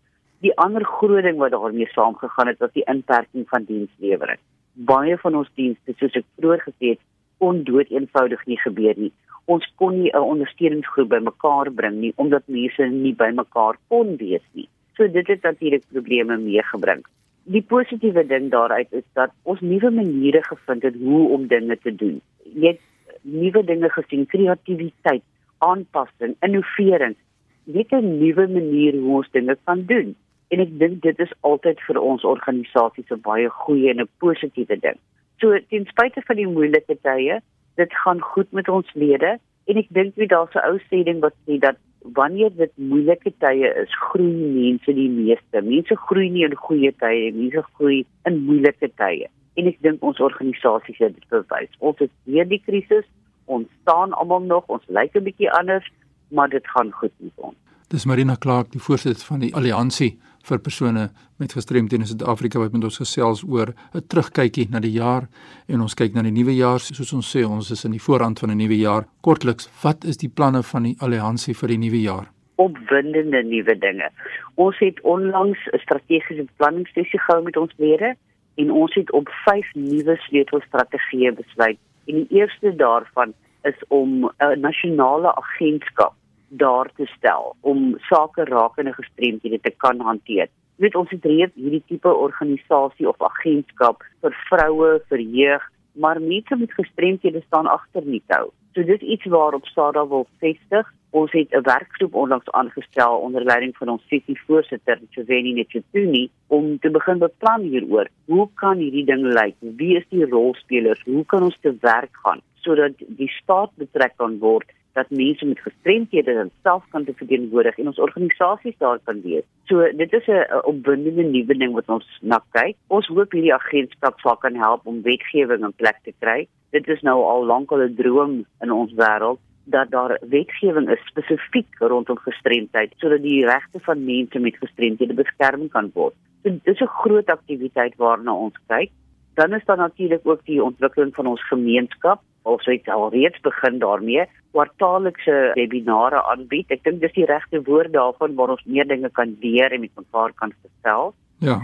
Die 0.44 0.52
ander 0.60 0.84
groot 0.84 1.24
ding 1.24 1.38
wat 1.40 1.54
daarmee 1.54 1.88
saamgegaan 1.94 2.50
het, 2.50 2.58
was 2.60 2.72
die 2.76 2.84
inperking 2.92 3.46
van 3.48 3.64
dienslewering. 3.64 4.40
Baie 4.72 5.16
van 5.18 5.36
ons 5.38 5.50
dienste, 5.56 5.94
soos 5.96 6.16
ek 6.20 6.26
vroeër 6.36 6.60
gesê 6.66 6.88
het, 6.92 7.00
kon 7.40 7.62
dood 7.64 7.92
eenvoudig 7.94 8.42
nie 8.50 8.58
gebeur 8.60 8.98
nie. 9.00 9.12
Ons 9.54 9.64
kon 9.80 9.94
nie 9.96 10.10
'n 10.12 10.28
ondersteuningsgroep 10.32 11.08
bymekaar 11.08 11.70
bring 11.78 11.96
nie 12.00 12.12
omdat 12.16 12.52
mense 12.56 12.88
nie 12.88 13.14
bymekaar 13.14 13.78
kon 13.88 14.16
wees 14.16 14.44
nie. 14.52 14.68
So 14.96 15.08
dit 15.08 15.26
het 15.26 15.42
natuurlik 15.42 15.84
probleme 15.92 16.36
meegebring. 16.36 17.04
Die 17.44 17.62
positiewe 17.62 18.26
ding 18.26 18.50
daaruit 18.50 18.92
is 18.92 19.06
dat 19.12 19.30
ons 19.42 19.60
nuwe 19.60 19.90
maniere 19.90 20.42
gevind 20.42 20.82
het 20.82 20.94
hoe 20.94 21.28
om 21.28 21.46
dinge 21.46 21.76
te 21.76 21.94
doen. 21.94 22.20
Jy 22.54 22.68
het 22.68 22.80
nuwe 23.22 23.64
dinge 23.64 23.88
gesien, 23.90 24.26
kreatiwiteit, 24.26 25.22
aanpassing, 25.58 26.36
innovering. 26.40 27.16
Dit 27.64 27.92
'n 27.92 28.18
nuwe 28.18 28.48
manier 28.48 28.92
hoe 29.00 29.16
ons 29.16 29.30
dinge 29.30 29.56
kan 29.64 29.84
doen 29.86 30.14
en 30.54 30.62
ek 30.62 30.74
dink 30.82 31.00
dit 31.02 31.22
is 31.24 31.32
altyd 31.50 31.80
vir 31.86 31.98
ons 32.00 32.24
organisasie 32.34 33.04
'n 33.10 33.20
baie 33.26 33.48
goeie 33.64 33.90
en 33.90 34.00
'n 34.00 34.14
positiewe 34.22 34.76
ding. 34.86 34.98
So 35.40 35.58
ten 35.70 35.86
spyte 35.86 36.22
van 36.26 36.36
die 36.36 36.46
moeilike 36.46 36.96
tye, 37.02 37.40
dit 37.76 37.90
gaan 38.04 38.20
goed 38.20 38.52
met 38.52 38.68
ons 38.68 38.94
lede 38.94 39.38
en 39.66 39.76
ek 39.76 39.88
dink 39.90 40.14
jy 40.16 40.26
daar's 40.26 40.54
'n 40.54 40.66
ou 40.70 40.78
sê 40.90 41.02
ding 41.04 41.20
wat 41.20 41.34
sê 41.46 41.58
dat 41.58 41.76
wanneer 42.12 42.52
dit 42.56 42.72
moeilike 42.76 43.32
tye 43.40 43.68
is, 43.82 43.92
groei 44.10 44.32
mense 44.32 44.92
die 44.92 45.08
meeste. 45.08 45.62
Mense 45.62 45.96
groei 45.96 46.28
nie 46.30 46.44
in 46.44 46.54
goeie 46.54 46.92
tye 47.00 47.30
nie, 47.32 47.48
mense 47.48 47.64
groei 47.76 48.04
in 48.28 48.44
moeilike 48.44 48.90
tye. 49.00 49.28
En 49.56 49.66
ek 49.66 49.80
dink 49.80 50.02
ons 50.02 50.20
organisasie 50.20 50.96
het 50.98 51.14
dit 51.14 51.28
bewys. 51.28 51.72
Ons 51.78 51.98
het 51.98 52.10
weer 52.24 52.48
die 52.48 52.62
krisis, 52.66 53.06
ons 53.46 53.66
staan 53.82 54.12
almal 54.12 54.40
nog, 54.40 54.64
ons 54.66 54.84
lyk 54.88 55.16
'n 55.16 55.24
bietjie 55.24 55.50
anders, 55.50 55.86
maar 56.28 56.48
dit 56.48 56.66
gaan 56.68 56.92
goed 56.92 57.12
met 57.18 57.32
ons. 57.36 57.56
Dis 57.88 58.04
Marina 58.04 58.36
Clark, 58.36 58.72
die 58.72 58.80
voorsitter 58.80 59.26
van 59.26 59.40
die 59.40 59.54
Alliansie 59.54 60.18
vir 60.48 60.60
persone 60.60 61.08
met 61.40 61.54
gestremdhede 61.56 62.04
in 62.04 62.08
Suid-Afrika 62.10 62.60
wat 62.60 62.74
met 62.76 62.84
ons 62.84 63.00
gesels 63.00 63.42
oor 63.48 63.72
'n 63.94 64.02
terugkykie 64.08 64.68
na 64.70 64.80
die 64.80 64.92
jaar 64.92 65.28
en 65.68 65.80
ons 65.80 65.94
kyk 65.94 66.14
na 66.14 66.22
die 66.22 66.36
nuwe 66.38 66.54
jaar 66.56 66.80
soos 66.80 67.12
ons 67.12 67.36
sê 67.36 67.44
ons 67.44 67.70
is 67.70 67.84
in 67.84 67.92
die 67.92 68.04
voorrand 68.06 68.38
van 68.38 68.50
'n 68.50 68.56
nuwe 68.56 68.78
jaar. 68.78 69.04
Kortliks, 69.22 69.68
wat 69.82 70.04
is 70.04 70.16
die 70.16 70.28
planne 70.28 70.62
van 70.62 70.82
die 70.82 70.96
alliansie 71.00 71.54
vir 71.54 71.68
die 71.68 71.78
nuwe 71.78 72.00
jaar? 72.00 72.26
Opwindende 72.56 73.42
nuwe 73.42 73.78
dinge. 73.78 74.08
Ons 74.54 74.78
het 74.78 75.00
onlangs 75.00 75.58
'n 75.72 75.78
strategiese 75.78 76.44
beplanningssessie 76.44 77.20
gehou 77.20 77.42
met 77.42 77.56
ons 77.56 77.72
lede 77.76 78.14
en 78.56 78.70
ons 78.70 78.94
het 78.94 79.12
op 79.12 79.28
5 79.44 79.74
nuwe 79.74 80.16
sleutelstrategieë 80.16 81.32
besluit. 81.32 81.78
En 82.06 82.14
die 82.14 82.28
eerste 82.30 82.76
daarvan 82.76 83.32
is 83.62 83.78
om 83.88 84.30
'n 84.38 84.60
nasionale 84.60 85.34
agentskap 85.34 86.14
daar 86.56 86.90
te 86.96 87.06
stel 87.16 87.54
om 87.60 87.94
sake 88.08 88.44
rakende 88.44 88.92
gestremdhede 88.92 89.60
te 89.60 89.72
kan 89.84 90.00
hanteer. 90.00 90.48
Jy 90.76 90.86
weet 90.86 90.98
ons 90.98 91.10
het 91.14 91.24
reeds 91.24 91.54
hierdie 91.54 91.82
tipe 91.86 92.10
organisasie 92.10 93.08
of 93.08 93.22
agentskap 93.22 94.02
vir 94.22 94.36
vroue, 94.48 94.90
vir 95.08 95.22
jeug, 95.22 95.70
maar 95.94 96.20
mense 96.20 96.56
met 96.58 96.74
gestremdhede 96.74 97.42
staan 97.46 97.70
agter 97.70 98.02
nie 98.06 98.22
toe. 98.26 98.50
So 98.74 98.82
dit 98.82 99.02
is 99.02 99.08
iets 99.08 99.26
waarop 99.30 99.66
SADA 99.70 100.02
wil 100.10 100.26
vestig. 100.42 100.88
Ons 101.10 101.32
het 101.32 101.54
'n 101.54 101.62
werkgroep 101.62 102.14
onlangs 102.14 102.50
aangestel 102.50 103.16
onder 103.16 103.44
leiding 103.44 103.76
van 103.76 103.88
ons 103.88 104.02
sessie 104.08 104.40
voorsitter, 104.46 104.98
Joveni 105.10 105.52
Netjatuni, 105.52 106.30
om 106.46 106.78
te 106.78 106.90
begin 106.90 107.18
beplan 107.18 107.60
hieroor. 107.60 108.08
Hoe 108.26 108.48
kan 108.54 108.78
hierdie 108.78 109.04
ding 109.04 109.22
lyk? 109.22 109.54
Wie 109.58 109.96
is 109.96 110.04
die 110.08 110.26
rolspelers? 110.26 111.02
Hoe 111.04 111.24
kan 111.24 111.42
ons 111.42 111.58
te 111.60 111.76
werk 111.80 112.16
gaan 112.22 112.40
sodat 112.64 112.92
die 112.98 113.28
staat 113.28 113.70
betrek 113.76 114.16
kan 114.16 114.38
word 114.38 114.70
dat 114.94 115.10
mense 115.10 115.46
met 115.46 115.60
gestremthede 115.60 116.48
self 116.62 116.84
kan 116.90 117.04
verteenwoordig 117.04 117.78
en 117.78 117.90
ons 117.90 117.98
organisasies 117.98 118.78
daar 118.78 118.98
kan 119.04 119.20
wees. 119.22 119.46
So 119.68 119.82
dit 119.92 120.12
is 120.12 120.26
'n 120.26 120.46
opwindende 120.64 121.22
nuwe 121.22 121.54
ding 121.58 121.72
wat 121.74 121.88
ons 121.88 122.06
na 122.22 122.42
kyk. 122.52 122.76
Ons 122.86 123.06
hoop 123.06 123.32
hierdie 123.32 123.54
agentskap 123.54 124.20
sal 124.20 124.36
kan 124.36 124.54
help 124.54 124.86
om 124.86 125.02
wetgewing 125.02 125.64
in 125.64 125.72
plek 125.72 125.98
te 126.04 126.12
kry. 126.20 126.46
Dit 126.70 126.88
is 126.88 127.02
nou 127.02 127.22
al 127.22 127.44
lank 127.44 127.72
al 127.72 127.82
'n 127.82 127.94
droom 127.94 128.44
in 128.60 128.70
ons 128.70 128.92
wêreld 128.92 129.38
dat 129.64 129.90
daar 129.90 130.18
wetgewing 130.28 130.90
is 130.90 131.06
spesifiek 131.06 131.78
rondom 131.78 132.18
gestremdheid 132.18 132.92
sodat 132.96 133.22
die 133.22 133.46
regte 133.46 133.80
van 133.80 134.04
mense 134.04 134.38
met 134.38 134.56
gestremthede 134.56 135.14
beskerm 135.14 135.68
kan 135.68 135.90
word. 135.94 136.14
So 136.42 136.50
dit 136.50 136.74
is 136.74 136.80
'n 136.80 136.96
groot 137.02 137.26
aktiwiteit 137.26 137.94
waarna 137.96 138.34
ons 138.34 138.58
kyk. 138.66 138.90
Dan 139.34 139.54
is 139.54 139.64
daar 139.64 139.76
natuurlik 139.76 140.20
ook 140.22 140.44
die 140.44 140.62
ontwikkeling 140.62 141.14
van 141.14 141.26
ons 141.26 141.48
gemeenskap 141.48 142.20
ons 142.44 142.66
het 142.68 142.88
al 142.92 143.10
reeds 143.12 143.40
begin 143.40 143.78
daarmee 143.82 144.26
kwartaallikse 144.54 145.36
webinare 145.58 146.22
aanbied. 146.30 146.70
Ek 146.70 146.84
dink 146.86 147.00
dis 147.02 147.14
die 147.16 147.28
regte 147.28 147.62
woord 147.66 147.92
daarvan 147.96 148.36
waar 148.38 148.54
ons 148.54 148.64
meer 148.70 148.86
dinge 148.88 149.10
kan 149.18 149.34
leer 149.42 149.74
en 149.74 149.82
met 149.82 149.94
mekaar 149.98 150.34
kan 150.38 150.54
gestel. 150.62 151.14
Ja. 151.42 151.58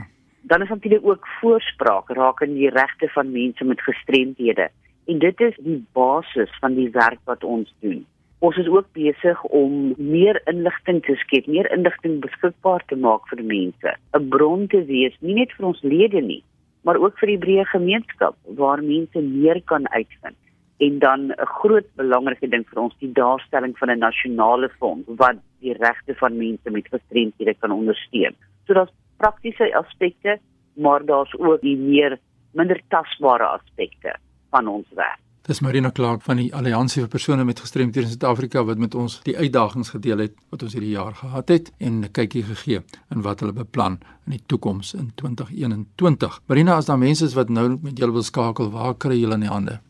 Dan 0.50 0.64
is 0.64 0.72
natuurlik 0.72 1.06
ook 1.06 1.28
voorspraak 1.40 2.10
rakende 2.16 2.58
die 2.58 2.72
regte 2.74 3.10
van 3.14 3.32
mense 3.32 3.64
met 3.64 3.82
gestremdhede. 3.86 4.70
En 5.06 5.18
dit 5.18 5.40
is 5.40 5.56
die 5.62 5.82
basis 5.94 6.50
van 6.62 6.74
die 6.74 6.90
werk 6.96 7.20
wat 7.30 7.44
ons 7.44 7.70
doen. 7.84 8.02
Ons 8.40 8.56
is 8.56 8.68
ook 8.72 8.88
besig 8.96 9.42
om 9.44 9.94
meer 9.98 10.40
inligting 10.48 11.02
te 11.04 11.14
skep, 11.20 11.46
meer 11.46 11.68
inligting 11.76 12.22
beskikbaar 12.24 12.82
te 12.88 12.96
maak 12.96 13.26
vir 13.28 13.44
mense. 13.44 13.96
'n 14.16 14.28
Bron 14.28 14.66
te 14.66 14.84
wees, 14.84 15.16
nie 15.20 15.34
net 15.34 15.52
vir 15.52 15.66
ons 15.66 15.82
lede 15.82 16.20
nie, 16.20 16.42
maar 16.82 16.96
ook 16.96 17.18
vir 17.20 17.36
die 17.36 17.42
breë 17.44 17.66
gemeenskap 17.68 18.36
waar 18.56 18.82
mense 18.82 19.20
meer 19.20 19.60
kan 19.68 19.84
uitvind 19.92 20.40
en 20.86 20.98
dan 20.98 21.20
'n 21.32 21.46
groot 21.60 21.88
belangrike 21.96 22.48
ding 22.48 22.64
vir 22.70 22.82
ons 22.82 22.94
die 22.98 23.12
daarstelling 23.12 23.78
van 23.78 23.90
'n 23.90 23.98
nasionale 23.98 24.68
fonds 24.78 25.08
wat 25.22 25.36
die 25.60 25.72
regte 25.72 26.14
van 26.14 26.36
mense 26.36 26.70
met 26.70 26.88
gestremthede 26.88 27.54
kan 27.54 27.70
ondersteun. 27.70 28.34
So 28.66 28.74
daar's 28.74 28.92
praktiese 29.16 29.76
aspekte, 29.76 30.38
maar 30.72 31.04
daar's 31.04 31.34
ook 31.38 31.60
die 31.60 31.76
meer 31.76 32.18
minder 32.52 32.80
tasbare 32.88 33.44
aspekte 33.44 34.16
van 34.50 34.66
ons 34.66 34.86
werk. 34.94 35.20
Dis 35.42 35.60
Marina 35.60 35.90
Clark 35.90 36.22
van 36.22 36.36
die 36.36 36.54
Alliansie 36.54 37.02
vir 37.02 37.08
persone 37.08 37.44
met 37.44 37.60
gestremthede 37.60 38.06
in 38.06 38.12
Suid-Afrika 38.12 38.64
wat 38.64 38.78
met 38.78 38.94
ons 38.94 39.22
die 39.22 39.36
uitdagings 39.36 39.90
gedeel 39.90 40.18
het 40.18 40.34
wat 40.50 40.62
ons 40.62 40.72
hierdie 40.72 40.92
jaar 40.92 41.14
gehad 41.14 41.48
het 41.48 41.72
en 41.78 42.04
'n 42.04 42.12
kykie 42.12 42.42
gegee 42.42 42.80
in 43.10 43.22
wat 43.22 43.40
hulle 43.40 43.52
beplan 43.52 43.98
in 44.26 44.32
die 44.32 44.42
toekoms 44.46 44.94
in 44.94 45.12
2021. 45.14 46.40
Marina, 46.46 46.76
as 46.76 46.86
daar 46.86 46.98
mense 46.98 47.24
is 47.24 47.34
wat 47.34 47.48
nou 47.48 47.78
met 47.82 47.98
julle 47.98 48.12
wil 48.12 48.22
skakel, 48.22 48.70
waar 48.70 48.94
kry 48.94 49.14
jy 49.14 49.22
hulle 49.22 49.34
in 49.34 49.40
die 49.40 49.48
hande? 49.48 49.80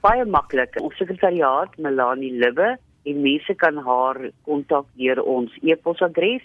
Baie 0.00 0.24
maklik. 0.24 0.80
Ons 0.80 0.96
sekretariaat 1.00 1.78
Melanie 1.78 2.32
Libbe 2.40 2.78
en 3.08 3.22
mense 3.22 3.54
kan 3.60 3.76
haar 3.84 4.16
kontak 4.48 4.86
deur 5.00 5.18
ons 5.22 5.50
e-posadres 5.62 6.42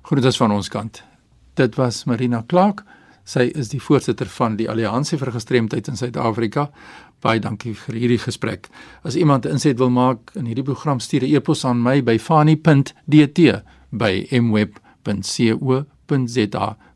Groetes 0.02 0.36
van 0.36 0.50
ons 0.52 0.68
kant. 0.68 1.04
Dit 1.54 1.74
was 1.80 2.04
Marina 2.04 2.42
Clark. 2.46 2.82
Sy 3.24 3.48
is 3.56 3.68
die 3.72 3.80
voorsitter 3.80 4.26
van 4.28 4.56
die 4.60 4.68
Alliansie 4.68 5.18
vir 5.18 5.32
Gestremdheid 5.32 5.88
in 5.88 5.96
Suid-Afrika. 5.96 6.68
Baie 7.24 7.40
dankie 7.40 7.74
vir 7.86 7.94
hierdie 7.96 8.20
gesprek. 8.20 8.68
As 9.02 9.16
iemand 9.16 9.46
'n 9.46 9.50
inset 9.56 9.78
wil 9.78 9.90
maak 9.90 10.18
in 10.34 10.44
hierdie 10.46 10.64
program, 10.64 11.00
stuur 11.00 11.22
'n 11.22 11.34
e-pos 11.34 11.64
aan 11.64 11.82
my 11.82 12.02
by 12.02 12.18
fani.dt 12.18 13.62
by 13.90 14.26
mweb.co.za 14.30 15.86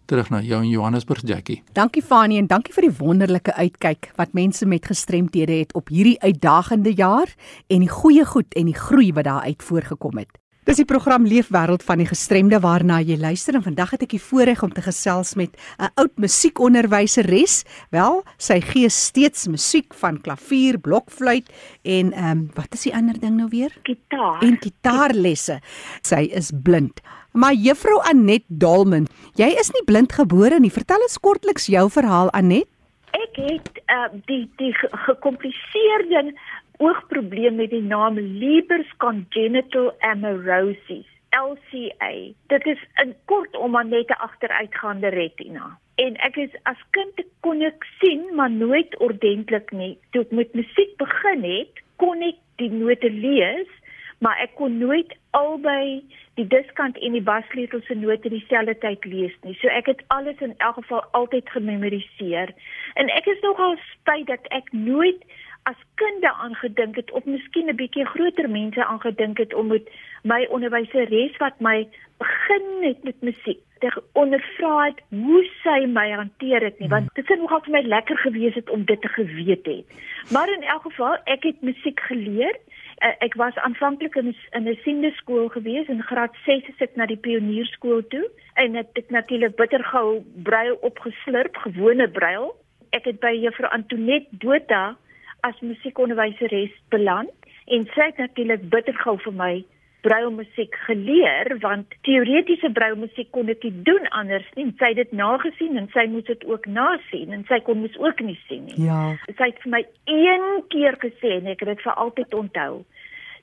terug 0.09 0.33
na 0.33 0.41
jou 0.41 0.62
in 0.65 0.73
Johannesburg 0.73 1.23
Jackie. 1.29 1.61
Dankie 1.77 2.03
Fanie 2.03 2.41
en 2.41 2.49
dankie 2.49 2.75
vir 2.75 2.88
die 2.88 2.97
wonderlike 2.99 3.55
uitkyk 3.55 4.11
wat 4.17 4.35
mense 4.37 4.67
met 4.67 4.88
gestremthede 4.88 5.61
het 5.61 5.77
op 5.79 5.93
hierdie 5.93 6.17
uitdagende 6.25 6.95
jaar 6.97 7.33
en 7.69 7.85
die 7.85 7.93
goeie 7.93 8.25
goed 8.25 8.57
en 8.57 8.73
die 8.73 8.77
groei 8.77 9.12
wat 9.12 9.29
daar 9.29 9.49
uit 9.49 9.62
voorgekom 9.62 10.23
het. 10.25 10.38
Dis 10.69 10.83
die 10.83 10.85
program 10.85 11.25
Leefwêreld 11.25 11.81
van 11.81 11.97
die 12.03 12.07
gestremde 12.11 12.59
waarna 12.61 12.99
jy 13.00 13.15
luister 13.17 13.57
en 13.57 13.62
vandag 13.65 13.95
het 13.95 14.03
ek 14.05 14.11
die 14.12 14.21
voorreg 14.21 14.61
om 14.67 14.75
te 14.77 14.83
gesels 14.85 15.31
met 15.41 15.57
'n 15.81 15.88
oud 15.97 16.12
musiekonderwyseres. 16.21 17.65
Wel, 17.88 18.21
sy 18.37 18.61
gee 18.61 18.91
steeds 18.93 19.49
musiek 19.49 19.95
van 19.95 20.21
klavier, 20.21 20.77
blokfluit 20.77 21.49
en 21.85 22.12
ehm 22.12 22.31
um, 22.31 22.50
wat 22.55 22.75
is 22.75 22.83
die 22.83 22.95
ander 22.95 23.17
ding 23.21 23.37
nou 23.37 23.49
weer? 23.49 23.73
Gitaar. 23.83 24.43
En 24.43 24.59
gitaarlesse. 24.61 25.61
Sy 26.03 26.29
is 26.37 26.53
blind. 26.53 27.00
Maar 27.32 27.52
juffrou 27.52 28.00
Anet 28.08 28.44
Dalman, 28.49 29.06
jy 29.37 29.50
is 29.61 29.70
nie 29.75 29.85
blind 29.85 30.12
gebore 30.12 30.58
nie. 30.61 30.73
Vertel 30.73 31.02
ons 31.04 31.20
kortliks 31.20 31.68
jou 31.68 31.88
verhaal 31.90 32.30
Anet. 32.32 32.68
Ek 33.16 33.37
het 33.40 33.68
uh, 33.88 34.08
die 34.26 34.49
die 34.61 34.73
gekompliseerde 35.06 36.32
oogprobleem 36.78 37.58
met 37.58 37.70
die 37.70 37.82
naam 37.82 38.18
Leber's 38.18 38.90
congenital 39.02 39.92
amaurosis. 40.00 41.06
LCA. 41.37 42.12
Dit 42.49 42.66
is 42.66 42.80
'n 43.04 43.14
kortom 43.25 43.70
maar 43.70 43.85
net 43.85 44.08
'n 44.08 44.23
agteruitgaande 44.28 45.08
retina. 45.08 45.78
En 45.94 46.16
ek 46.16 46.37
is 46.37 46.54
as 46.62 46.80
kind 46.90 47.25
kon 47.40 47.62
ek 47.62 47.87
sien, 48.00 48.35
maar 48.35 48.50
nooit 48.50 48.99
ordentlik 48.99 49.70
nie. 49.70 49.99
Toe 50.11 50.23
ek 50.23 50.30
met 50.30 50.54
musiek 50.54 50.97
begin 50.97 51.42
het, 51.42 51.82
kon 51.97 52.23
ek 52.23 52.38
die 52.56 52.70
note 52.70 53.11
lees, 53.11 53.68
maar 54.18 54.38
ek 54.42 54.54
kon 54.54 54.78
nooit 54.78 55.14
albei 55.30 56.02
die 56.38 56.46
diskant 56.46 56.98
en 56.98 57.12
die 57.12 57.22
bassleutel 57.22 57.80
se 57.87 57.94
note 57.98 58.30
dieselfde 58.30 58.75
tyd 58.78 59.04
lees 59.04 59.34
nie. 59.42 59.56
So 59.58 59.70
ek 59.75 59.90
het 59.90 60.02
alles 60.14 60.38
in 60.44 60.54
elk 60.58 60.78
geval 60.80 61.04
altyd 61.18 61.50
gememoriseer. 61.50 62.54
En 62.94 63.10
ek 63.14 63.26
is 63.26 63.40
nogal 63.42 63.76
spyt 63.92 64.26
dat 64.30 64.46
ek 64.54 64.72
nooit 64.72 65.25
as 65.68 65.80
kind 66.00 66.22
daaraan 66.22 66.54
gedink 66.54 66.96
het 66.96 67.10
of 67.10 67.25
miskien 67.25 67.68
'n 67.68 67.76
bietjie 67.76 68.06
groter 68.06 68.50
mense 68.50 68.84
aangedink 68.84 69.38
het 69.38 69.54
om 69.54 69.66
met 69.66 69.90
my 70.22 70.46
onderwyseres 70.50 71.37
wat 71.37 71.60
my 71.60 71.88
begin 72.18 72.66
het 72.80 73.02
met 73.02 73.20
musiek 73.20 73.60
te 73.78 74.02
ondervra 74.12 74.84
het 74.84 75.00
hoe 75.10 75.42
sy 75.62 75.87
my 75.87 76.10
hanteer 76.10 76.64
het 76.68 76.78
nie 76.78 76.88
want 76.88 77.14
dit 77.14 77.26
sou 77.26 77.38
nogal 77.38 77.60
vir 77.66 77.76
my 77.76 77.82
lekker 77.94 78.18
gewees 78.25 78.54
het 78.54 78.70
om 78.70 78.84
dit 78.84 79.00
te 79.00 79.08
geweet 79.08 79.66
het 79.66 79.87
maar 80.32 80.52
in 80.56 80.62
elk 80.62 80.82
geval 80.82 81.16
ek 81.25 81.42
het 81.42 81.62
musiek 81.62 82.00
geleer 82.00 82.58
uh, 83.02 83.14
ek 83.25 83.35
was 83.35 83.57
aanvanklik 83.57 84.14
in 84.17 84.35
in 84.52 84.69
'n 84.69 84.78
siende 84.85 85.11
skool 85.11 85.49
gewees 85.49 85.88
in 85.88 86.02
graad 86.02 86.35
6 86.45 86.67
het 86.67 86.81
ek 86.81 86.97
na 86.97 87.07
die 87.07 87.17
pionierskool 87.17 88.02
toe. 88.09 88.31
En 88.55 88.75
het 88.75 88.90
ek 88.93 89.11
natuurlik 89.11 89.57
bittergou 89.57 90.23
brail 90.43 90.75
opgeslurp 90.81 91.57
gewone 91.57 92.09
brail 92.09 92.55
ek 92.90 93.09
het 93.09 93.21
by 93.21 93.33
juffrou 93.37 93.71
Antoinette 93.73 94.37
Botha 94.43 94.97
as 95.47 95.61
musiekonderwyseres 95.61 96.73
beland. 96.88 97.33
En 97.67 97.85
sy 97.95 98.09
het 98.11 98.17
natuurlik 98.23 98.69
bittergou 98.73 99.19
vir 99.25 99.35
my 99.37 99.55
brailmusiek 100.00 100.75
geleer 100.87 101.50
want 101.62 101.95
teoretiese 102.07 102.71
brailmusiek 102.75 103.31
kon 103.35 103.50
ek 103.50 103.64
nie 103.67 103.83
doen 103.87 104.07
anders 104.21 104.47
nie. 104.57 104.69
Sy 104.78 104.93
het 104.93 105.00
dit 105.00 105.14
nagesien 105.19 105.78
en 105.81 105.88
sy 105.95 106.07
moes 106.12 106.28
dit 106.28 106.45
ook 106.47 106.69
nasien 106.71 107.35
en 107.35 107.45
sy 107.49 107.59
kon 107.67 107.83
mos 107.83 107.97
ook 107.99 108.23
nie 108.25 108.38
sien 108.47 108.69
nie. 108.69 108.78
Ja. 108.87 109.17
Sy 109.26 109.50
het 109.50 109.62
vir 109.64 109.75
my 109.75 109.83
een 110.12 110.47
keer 110.75 110.99
gesê 111.02 111.38
en 111.40 111.50
ek 111.50 111.64
het 111.64 111.75
dit 111.75 111.85
vir 111.87 112.02
altyd 112.07 112.38
onthou. 112.40 112.73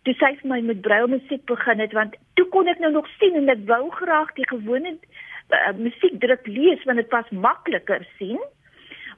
Toe 0.06 0.16
sy 0.22 0.32
vir 0.42 0.52
my 0.54 0.60
met 0.70 0.84
brailmusiek 0.86 1.44
begin 1.50 1.84
het 1.84 1.96
want 1.98 2.16
toe 2.40 2.48
kon 2.54 2.72
ek 2.72 2.80
nou 2.84 2.94
nog 2.94 3.10
sien 3.20 3.36
en 3.42 3.52
ek 3.52 3.66
wou 3.70 3.84
graag 4.00 4.32
die 4.40 4.48
gewone 4.52 4.96
uh, 4.96 5.74
musiekdruk 5.80 6.48
lees 6.48 6.84
want 6.88 7.04
dit 7.04 7.12
was 7.12 7.34
makliker 7.48 8.08
sien. 8.20 8.40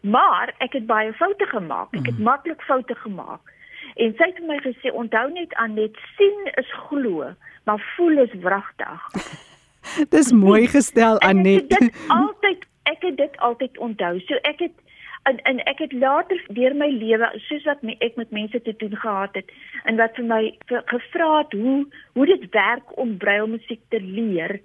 Maar 0.01 0.53
ek 0.63 0.77
het 0.77 0.86
baie 0.89 1.13
foute 1.17 1.46
gemaak. 1.50 1.94
Ek 1.94 2.06
het 2.06 2.17
mm. 2.17 2.25
maklik 2.25 2.62
foute 2.65 2.96
gemaak. 2.96 3.53
En 3.98 4.13
sy 4.18 4.30
het 4.30 4.39
vir 4.39 4.48
my 4.48 4.58
gesê 4.62 4.94
onthou 4.94 5.27
net 5.34 5.54
aan 5.54 5.74
net 5.74 5.96
sien 6.18 6.50
is 6.62 6.72
glo, 6.88 7.34
maar 7.66 7.84
voel 7.96 8.24
is 8.25 8.34
wragtig. 8.46 9.06
Dis 10.13 10.32
mooi 10.32 10.68
gestel 10.68 11.20
Anet. 11.25 11.70
Dit 11.70 12.04
altyd 12.13 12.66
ek 12.84 13.01
het 13.01 13.18
dit 13.18 13.38
altyd 13.38 13.77
onthou. 13.77 14.20
So 14.27 14.39
ek 14.48 14.60
het 14.68 14.75
en 15.27 15.39
en 15.44 15.60
ek 15.63 15.80
het 15.84 15.94
later 15.94 16.39
deur 16.48 16.75
my 16.75 16.88
lewe 16.94 17.30
soos 17.48 17.66
wat 17.68 17.82
my, 17.84 17.96
ek 18.06 18.16
met 18.20 18.32
mense 18.36 18.62
te 18.63 18.74
doen 18.82 18.96
gehad 18.96 19.36
het 19.39 19.51
en 19.89 20.00
wat 20.01 20.16
vir 20.20 20.27
my 20.30 20.42
gevra 20.92 21.32
het 21.38 21.56
hoe 21.62 21.80
hoe 22.18 22.27
dit 22.30 22.46
werk 22.56 22.94
om 23.04 23.18
brailmusiek 23.24 23.82
te 23.94 24.01
leer 24.04 24.58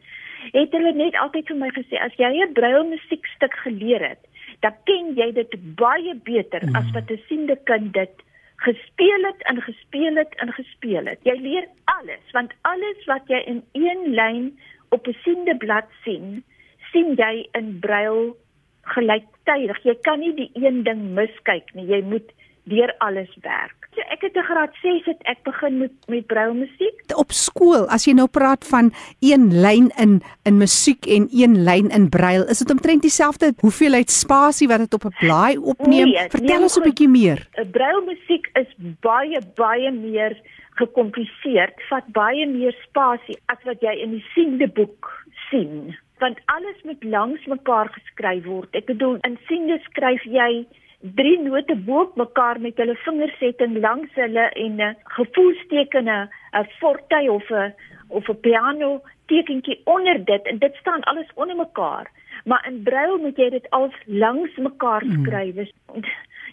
het 0.52 0.76
hulle 0.76 0.92
net 0.98 1.18
altyd 1.24 1.50
vir 1.50 1.58
my 1.64 1.70
gesê 1.78 1.98
as 2.06 2.14
jy 2.18 2.30
'n 2.34 2.54
brailmusiekstuk 2.58 3.56
geleer 3.64 4.06
het 4.10 4.22
dan 4.66 4.76
ken 4.90 5.14
jy 5.18 5.32
dit 5.40 5.56
baie 5.78 6.14
beter 6.30 6.62
mm. 6.66 6.76
as 6.76 6.90
wat 6.94 7.10
'n 7.10 7.22
siende 7.28 7.56
kind 7.70 7.92
dit 7.98 8.14
gespeel 8.62 9.24
het 9.26 9.42
en 9.50 9.62
gespeel 9.62 10.14
het 10.16 10.34
en 10.44 10.52
gespeel 10.52 11.06
het. 11.10 11.18
Jy 11.26 11.34
leer 11.40 11.66
alles 11.84 12.30
want 12.36 12.54
alles 12.68 13.04
wat 13.10 13.26
jy 13.30 13.42
in 13.50 13.62
een 13.72 14.14
lyn 14.14 14.52
op 14.94 15.06
'n 15.06 15.16
siende 15.24 15.56
blad 15.56 15.88
sien, 16.04 16.44
sien 16.92 17.14
jy 17.14 17.48
in 17.52 17.78
brail 17.80 18.36
gelyktydig. 18.82 19.82
Jy 19.82 19.96
kan 20.00 20.18
nie 20.20 20.34
die 20.34 20.50
een 20.54 20.82
ding 20.82 21.14
miskyk 21.14 21.74
nie. 21.74 21.86
Jy 21.86 22.02
moet 22.02 22.32
deur 22.64 22.94
alles 22.98 23.36
werk. 23.40 23.81
So 23.94 24.00
ek 24.08 24.22
het 24.24 24.36
'n 24.36 24.48
graad 24.48 24.74
6 24.82 25.04
het 25.04 25.22
ek 25.22 25.42
begin 25.42 25.78
met 25.78 25.92
met 26.08 26.26
brailmusiek. 26.26 26.96
Op 27.14 27.32
skool, 27.32 27.88
as 27.88 28.04
jy 28.04 28.12
nou 28.12 28.28
praat 28.28 28.64
van 28.66 28.92
een 29.20 29.60
lyn 29.60 29.92
in 29.96 30.22
in 30.44 30.56
musiek 30.56 31.06
en 31.06 31.28
een 31.30 31.62
lyn 31.64 31.88
in 31.90 32.08
brail, 32.08 32.48
is 32.48 32.58
dit 32.58 32.70
omtrent 32.70 33.02
dieselfde 33.02 33.52
hoeveelheid 33.60 34.10
spasie 34.10 34.68
wat 34.68 34.78
dit 34.78 34.94
op 34.94 35.04
'n 35.04 35.16
blaai 35.18 35.58
opneem? 35.58 36.08
Nee, 36.08 36.28
Vertel 36.28 36.56
nee, 36.56 36.62
ons 36.62 36.78
'n 36.78 36.82
bietjie 36.82 37.08
meer. 37.08 37.48
Brailmusiek 37.70 38.50
is 38.52 38.70
baie 39.00 39.40
baie 39.54 39.90
meer 39.90 40.40
gekompliseerd, 40.74 41.82
vat 41.88 42.06
baie 42.06 42.46
meer 42.46 42.74
spasie 42.88 43.38
as 43.46 43.58
wat 43.64 43.80
jy 43.80 43.92
in 43.92 44.10
die 44.10 44.24
siende 44.34 44.68
boek 44.68 45.24
sien 45.50 45.96
want 46.22 46.38
alles 46.44 46.82
moet 46.82 47.04
langs 47.04 47.44
mekaar 47.46 47.88
geskryf 47.88 48.44
word. 48.44 48.68
Ek 48.78 48.86
bedoel 48.86 49.18
in 49.26 49.38
siende 49.48 49.78
skryf 49.90 50.22
jy 50.22 50.66
drie 51.02 51.38
note 51.42 51.74
bo 51.86 52.12
mekaar 52.14 52.60
met 52.60 52.76
hulle 52.78 52.94
vingersetting 53.04 53.78
langs 53.82 54.14
hulle 54.14 54.44
en 54.64 54.76
'n 54.76 54.80
uh, 54.80 54.94
gevoelstekene 55.16 56.28
'n 56.60 56.66
forte 56.78 57.20
of 57.30 57.50
'n 57.50 57.74
of 58.08 58.28
'n 58.28 58.40
piano 58.40 59.00
tekentjie 59.26 59.80
onder 59.84 60.24
dit 60.24 60.42
en 60.46 60.58
dit 60.58 60.74
staan 60.74 61.02
alles 61.02 61.30
onder 61.34 61.56
mekaar 61.56 62.10
maar 62.44 62.66
in 62.68 62.82
brail 62.82 63.18
moet 63.18 63.36
jy 63.36 63.50
dit 63.50 63.70
al 63.70 63.92
langs 64.06 64.56
mekaar 64.56 65.02
hmm. 65.02 65.24
skryf 65.24 65.54
mm. 65.54 66.04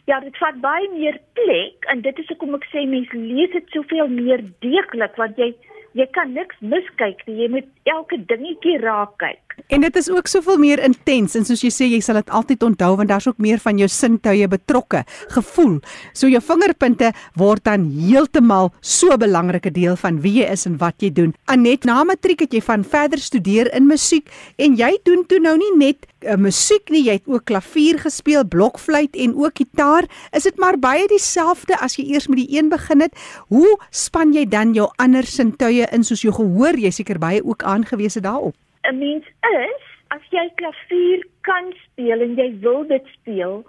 ja 0.06 0.20
dit 0.20 0.38
vat 0.38 0.62
baie 0.62 0.90
meer 0.94 1.20
plek 1.34 1.86
en 1.94 2.02
dit 2.02 2.20
is 2.20 2.28
hoekom 2.28 2.56
ek 2.60 2.68
sê 2.74 2.86
mense 2.86 3.18
lees 3.18 3.52
dit 3.52 3.70
soveel 3.70 4.08
meer 4.08 4.42
deeglik 4.66 5.16
want 5.16 5.38
jy 5.38 5.54
jy 5.98 6.06
kan 6.14 6.34
niks 6.34 6.58
miskyk 6.62 7.24
nie. 7.28 7.44
Jy 7.44 7.50
moet 7.54 7.70
elke 7.90 8.20
dingetjie 8.30 8.78
raak 8.84 9.16
kyk. 9.22 9.50
En 9.68 9.84
dit 9.84 9.96
is 10.00 10.10
ook 10.10 10.28
soveel 10.28 10.60
meer 10.62 10.80
intens 10.86 11.36
en 11.36 11.46
soos 11.48 11.64
jy 11.66 11.72
sê 11.74 11.88
jy 11.90 12.00
sal 12.04 12.20
dit 12.22 12.30
altyd 12.32 12.64
onthou 12.64 12.94
want 13.00 13.12
daar's 13.12 13.28
ook 13.28 13.42
meer 13.44 13.60
van 13.60 13.80
jou 13.82 13.90
sintuie 13.92 14.48
betrokke, 14.48 15.04
gevoel. 15.36 15.80
So 16.14 16.30
jou 16.32 16.42
vingerpunte 16.44 17.12
word 17.40 17.66
dan 17.68 17.90
heeltemal 17.92 18.72
so 18.82 19.12
'n 19.12 19.20
belangrike 19.20 19.72
deel 19.72 19.96
van 19.96 20.22
wie 20.22 20.44
jy 20.44 20.52
is 20.52 20.66
en 20.66 20.78
wat 20.78 21.02
jy 21.02 21.12
doen. 21.12 21.34
Anet, 21.46 21.86
na 21.86 22.04
matriek 22.04 22.40
het 22.40 22.54
jy 22.54 22.62
van 22.62 22.84
verder 22.84 23.20
studeer 23.20 23.74
in 23.74 23.88
musiek 23.88 24.30
en 24.58 24.76
jy 24.76 24.98
doen 25.04 25.26
toe 25.26 25.40
nou 25.40 25.58
nie 25.58 25.76
net 25.78 26.08
uh, 26.26 26.36
musiek 26.36 26.90
nie, 26.90 27.04
jy 27.04 27.20
het 27.20 27.28
ook 27.28 27.46
klavier 27.46 28.00
gespeel, 28.00 28.46
blokfluit 28.48 29.16
en 29.16 29.36
ook 29.36 29.58
gitaar. 29.58 30.08
Is 30.32 30.44
dit 30.44 30.58
maar 30.58 30.78
baie 30.80 31.08
dieselfde 31.08 31.78
as 31.80 31.96
jy 31.96 32.14
eers 32.14 32.28
met 32.28 32.38
die 32.38 32.58
een 32.58 32.70
begin 32.70 33.02
het? 33.02 33.14
Hoe 33.48 33.78
span 33.92 34.34
jy 34.34 34.46
dan 34.46 34.74
jou 34.74 34.90
ander 34.98 35.24
sintuie 35.24 35.79
in 35.92 36.04
soos 36.04 36.22
jou 36.22 36.34
gehoor? 36.34 36.78
Jy 36.78 36.92
seker 36.92 37.20
baie 37.20 37.44
ook 37.44 37.64
aangewese 37.64 38.22
daarop. 38.22 38.56
'n 38.84 38.98
Mens 38.98 39.26
is 39.26 39.84
as 40.08 40.22
jy 40.30 40.50
klavier 40.56 41.26
kan 41.42 41.74
speel 41.84 42.22
en 42.22 42.36
jy 42.36 42.60
wil 42.60 42.88
dit 42.88 43.06
speel, 43.14 43.64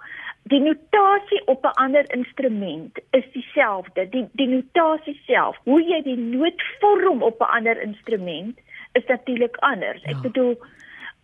die 0.49 0.59
notasie 0.59 1.41
op 1.45 1.65
'n 1.65 1.77
ander 1.83 2.05
instrument 2.13 2.99
is 3.11 3.25
dieselfde. 3.33 4.09
Die 4.09 4.27
die 4.33 4.47
notasie 4.47 5.19
self, 5.25 5.57
hoe 5.63 5.83
jy 5.83 6.01
die 6.01 6.17
noot 6.17 6.61
vorm 6.79 7.23
op 7.23 7.39
'n 7.39 7.53
ander 7.57 7.81
instrument 7.81 8.59
is 8.93 9.05
natuurlik 9.07 9.55
anders. 9.57 10.03
Ek 10.03 10.19
ja. 10.19 10.21
bedoel 10.21 10.57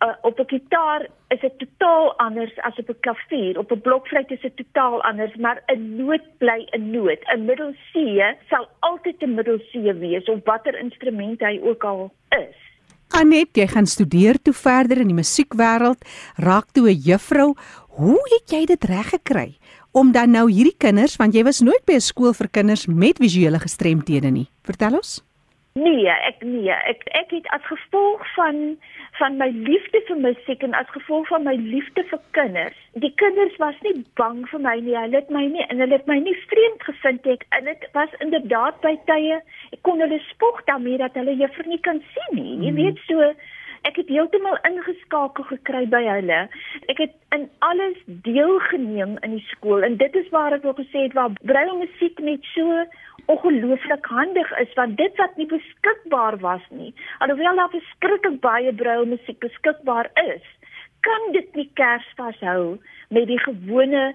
uh, 0.00 0.14
op 0.22 0.38
'n 0.38 0.46
gitaar 0.46 1.06
is 1.28 1.40
dit 1.40 1.58
totaal 1.58 2.18
anders 2.18 2.58
as 2.58 2.78
op 2.78 2.88
'n 2.88 3.00
klavier. 3.00 3.58
Op 3.58 3.72
'n 3.72 3.80
blokfluit 3.80 4.30
is 4.30 4.40
dit 4.40 4.56
totaal 4.56 5.02
anders, 5.02 5.34
maar 5.36 5.62
'n 5.66 5.96
noot 5.96 6.24
bly 6.38 6.66
'n 6.70 6.90
noot. 6.90 7.20
'n 7.34 7.44
Middel 7.44 7.72
C 7.92 7.94
sal 8.48 8.68
altyd 8.78 9.22
'n 9.22 9.34
middel 9.34 9.58
C 9.58 9.72
wees 9.98 10.28
op 10.28 10.46
watter 10.46 10.78
instrument 10.78 11.40
hy 11.40 11.60
ook 11.62 11.84
al 11.84 12.12
is. 12.28 12.56
Anet, 13.08 13.56
jy 13.56 13.66
gaan 13.66 13.86
studeer 13.86 14.42
toe 14.42 14.52
verder 14.52 15.00
in 15.00 15.06
die 15.06 15.16
musiekwêreld, 15.22 16.04
raak 16.36 16.70
toe 16.72 16.88
'n 16.88 17.00
juffrou. 17.08 17.54
Hoe 17.88 18.20
het 18.34 18.50
jy 18.50 18.64
dit 18.64 18.84
reg 18.84 19.08
gekry 19.08 19.56
om 19.92 20.12
dan 20.12 20.30
nou 20.30 20.50
hierdie 20.50 20.76
kinders, 20.76 21.16
want 21.16 21.34
jy 21.34 21.42
was 21.42 21.60
nooit 21.60 21.84
by 21.84 21.92
'n 21.92 22.00
skool 22.00 22.32
vir 22.32 22.48
kinders 22.48 22.86
met 22.86 23.18
visuele 23.18 23.58
gestremthede 23.58 24.30
nie. 24.30 24.48
Vertel 24.62 24.94
ons. 24.94 25.24
Nee, 25.72 26.08
ek 26.08 26.42
nee, 26.42 26.70
ek 26.70 27.02
ek 27.14 27.30
het 27.30 27.46
as 27.54 27.64
gevolg 27.66 28.22
van 28.34 28.78
van 29.18 29.36
my 29.36 29.48
liefde 29.50 30.00
vir 30.06 30.18
musiek 30.22 30.62
en 30.62 30.74
as 30.78 30.90
gevolg 30.94 31.28
van 31.32 31.44
my 31.46 31.54
liefde 31.58 32.04
vir 32.10 32.20
kinders. 32.36 32.78
Die 33.04 33.12
kinders 33.22 33.56
was 33.62 33.78
nie 33.86 33.94
bang 34.20 34.44
vir 34.50 34.62
my 34.62 34.76
nie. 34.78 34.96
Hulle 34.96 35.20
het 35.20 35.30
my 35.34 35.44
nie 35.50 35.64
en 35.66 35.82
hulle 35.82 35.98
het 35.98 36.06
my 36.10 36.18
nie 36.22 36.36
vreemd 36.46 36.86
gevind 36.86 37.26
ek. 37.34 37.46
En 37.58 37.66
dit 37.70 37.86
was 37.98 38.14
inderdaad 38.24 38.80
by 38.84 38.94
tye 39.10 39.40
ek 39.74 39.82
kon 39.86 40.02
hulle 40.04 40.20
spog 40.30 40.62
daarmee 40.70 41.00
dat 41.02 41.18
hulle 41.18 41.36
juffrou 41.38 41.68
nie 41.68 41.82
kan 41.86 42.02
sien 42.14 42.36
nie. 42.38 42.58
Jy 42.66 42.74
mm. 42.74 42.82
weet 42.82 43.02
so 43.10 43.32
ek 43.86 43.98
het 44.00 44.08
heeltemal 44.10 44.58
ingeskakel 44.66 45.46
gekry 45.50 45.84
by 45.90 46.02
hulle. 46.06 46.40
Ek 46.90 47.02
het 47.02 47.14
in 47.34 47.46
alles 47.66 47.98
deelgeneem 48.26 49.18
in 49.26 49.36
die 49.36 49.44
skool 49.50 49.86
en 49.86 49.98
dit 50.00 50.16
is 50.18 50.30
waar 50.34 50.56
ek 50.56 50.66
wil 50.66 50.76
gesê 50.78 51.06
het 51.06 51.16
waar 51.18 51.34
braille 51.42 51.76
musiek 51.78 52.18
net 52.24 52.46
so 52.54 52.82
ongelooflik 53.28 54.06
handig 54.06 54.50
is 54.58 54.72
want 54.74 54.96
dit 54.96 55.16
wat 55.16 55.36
nie 55.36 55.46
beskikbaar 55.46 56.38
was 56.44 56.64
nie. 56.70 56.94
Alhoewel 57.18 57.60
daar 57.60 57.74
verskriklik 57.74 58.40
baie 58.40 58.72
braille 58.72 59.06
musiek 59.06 59.38
beskikbaar 59.44 60.10
is. 60.24 60.46
Kan 61.06 61.32
dit 61.32 61.54
nie 61.54 61.68
kers 61.80 62.08
vashou 62.16 62.78
met 63.08 63.28
die 63.28 63.40
gewone 63.44 64.14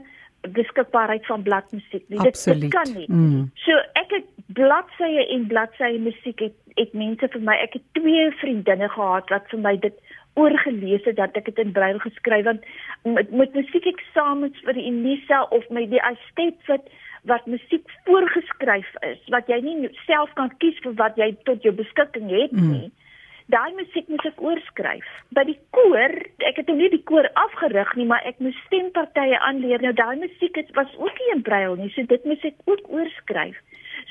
beskikbaarheid 0.58 1.26
van 1.26 1.44
bladmusiek 1.44 2.04
nie? 2.08 2.20
Dit, 2.26 2.42
dit 2.44 2.68
kan 2.74 2.90
nie. 2.96 3.06
Mm. 3.08 3.52
so 3.66 3.78
ek 4.02 4.18
het 4.18 4.28
bladsye 4.58 5.28
en 5.36 5.48
bladsye 5.48 6.00
musiek 6.00 6.42
het 6.48 6.58
het 6.74 6.94
mense 6.98 7.30
vir 7.30 7.46
my 7.46 7.54
ek 7.62 7.78
het 7.78 7.86
twee 8.00 8.26
vriendinne 8.42 8.90
gehad 8.90 9.30
wat 9.30 9.50
vir 9.54 9.62
my 9.62 9.76
dit 9.86 9.98
oorgelees 10.42 11.06
het 11.06 11.20
dat 11.22 11.38
ek 11.38 11.52
dit 11.52 11.60
in 11.62 11.74
braille 11.76 12.02
geskryf 12.02 12.48
want 12.50 12.66
met, 13.06 13.32
met 13.32 13.54
musiek 13.54 13.86
eksamens 13.94 14.58
vir 14.66 14.78
die 14.80 14.88
Unisa 14.90 15.44
of 15.54 15.70
my 15.70 15.86
die 15.92 16.02
Astet 16.02 16.58
wat 16.72 16.90
wat 17.30 17.46
musiek 17.48 17.88
voorgeskryf 18.08 18.90
is 19.10 19.22
wat 19.36 19.48
jy 19.52 19.60
nie 19.64 19.90
self 20.08 20.34
kan 20.40 20.52
kies 20.64 20.80
vir 20.84 20.96
wat 21.00 21.18
jy 21.20 21.32
tot 21.48 21.64
jou 21.64 21.74
beskikking 21.76 22.30
het 22.34 22.52
mm. 22.52 22.70
nie. 22.72 22.90
Mm. 22.90 23.03
Daai 23.52 23.74
musiek 23.76 24.08
moet 24.08 24.24
ek 24.26 24.42
oorskryf. 24.42 25.08
By 25.36 25.44
die 25.50 25.58
koor, 25.76 26.14
ek 26.48 26.62
het 26.62 26.70
nou 26.72 26.78
nie 26.80 26.90
die 26.94 27.04
koor 27.04 27.28
afgerig 27.40 27.92
nie, 28.00 28.08
maar 28.08 28.24
ek 28.28 28.40
moes 28.40 28.58
stempartye 28.68 29.40
aanleer. 29.50 29.84
Nou 29.84 29.94
daai 29.98 30.16
musiek 30.22 30.56
het 30.56 30.72
was 30.78 30.92
ook 31.00 31.20
nie 31.20 31.32
in 31.36 31.44
braille 31.44 31.76
nie, 31.80 31.92
so 31.96 32.08
dit 32.08 32.26
moet 32.30 32.46
ek 32.48 32.56
ook 32.72 32.88
oorskryf. 32.88 33.60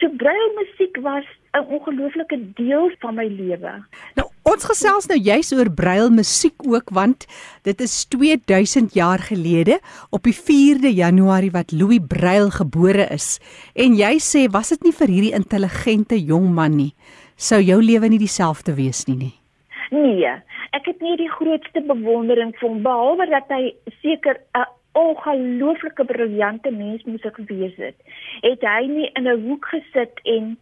So 0.00 0.08
braille 0.20 0.52
musiek 0.58 0.96
was 1.04 1.24
'n 1.52 1.64
ongelooflike 1.68 2.38
deel 2.54 2.90
van 3.00 3.14
my 3.14 3.26
lewe. 3.26 3.72
Nou 4.16 4.28
ons 4.42 4.64
gesels 4.64 5.06
nou 5.06 5.18
juis 5.18 5.52
oor 5.52 5.70
braille 5.70 6.10
musiek 6.10 6.54
ook 6.66 6.90
want 6.90 7.26
dit 7.62 7.80
is 7.80 8.04
2000 8.04 8.92
jaar 8.92 9.18
gelede 9.18 9.80
op 10.10 10.22
die 10.22 10.34
4de 10.34 10.92
Januarie 10.94 11.50
wat 11.50 11.72
Louis 11.72 12.00
Braille 12.08 12.50
gebore 12.50 13.06
is. 13.10 13.38
En 13.74 13.94
jy 13.94 14.18
sê 14.18 14.50
was 14.50 14.68
dit 14.68 14.82
nie 14.82 14.92
vir 14.92 15.08
hierdie 15.08 15.34
intelligente 15.34 16.24
jong 16.24 16.54
man 16.54 16.76
nie, 16.76 16.94
sou 17.42 17.60
jou 17.60 17.80
lewe 17.82 18.08
nie 18.08 18.20
dieselfde 18.22 18.74
wees 18.78 19.04
nie 19.08 19.16
nie. 19.16 19.34
Nee, 19.90 20.30
ek 20.78 20.86
het 20.88 21.00
nie 21.04 21.16
die 21.20 21.30
grootste 21.30 21.82
bewondering 21.88 22.54
vir 22.60 22.68
hom 22.68 22.82
behalwe 22.86 23.26
dat 23.30 23.50
hy 23.52 23.74
seker 24.00 24.38
'n 24.54 24.68
ongelooflike 24.92 26.04
briljante 26.04 26.70
mens 26.70 27.02
moes 27.04 27.24
gewees 27.38 27.76
het. 27.76 27.96
Het 28.40 28.60
hy 28.60 28.86
nie 28.86 29.10
in 29.18 29.28
'n 29.28 29.42
hoek 29.48 29.66
gesit 29.74 30.20
en 30.24 30.56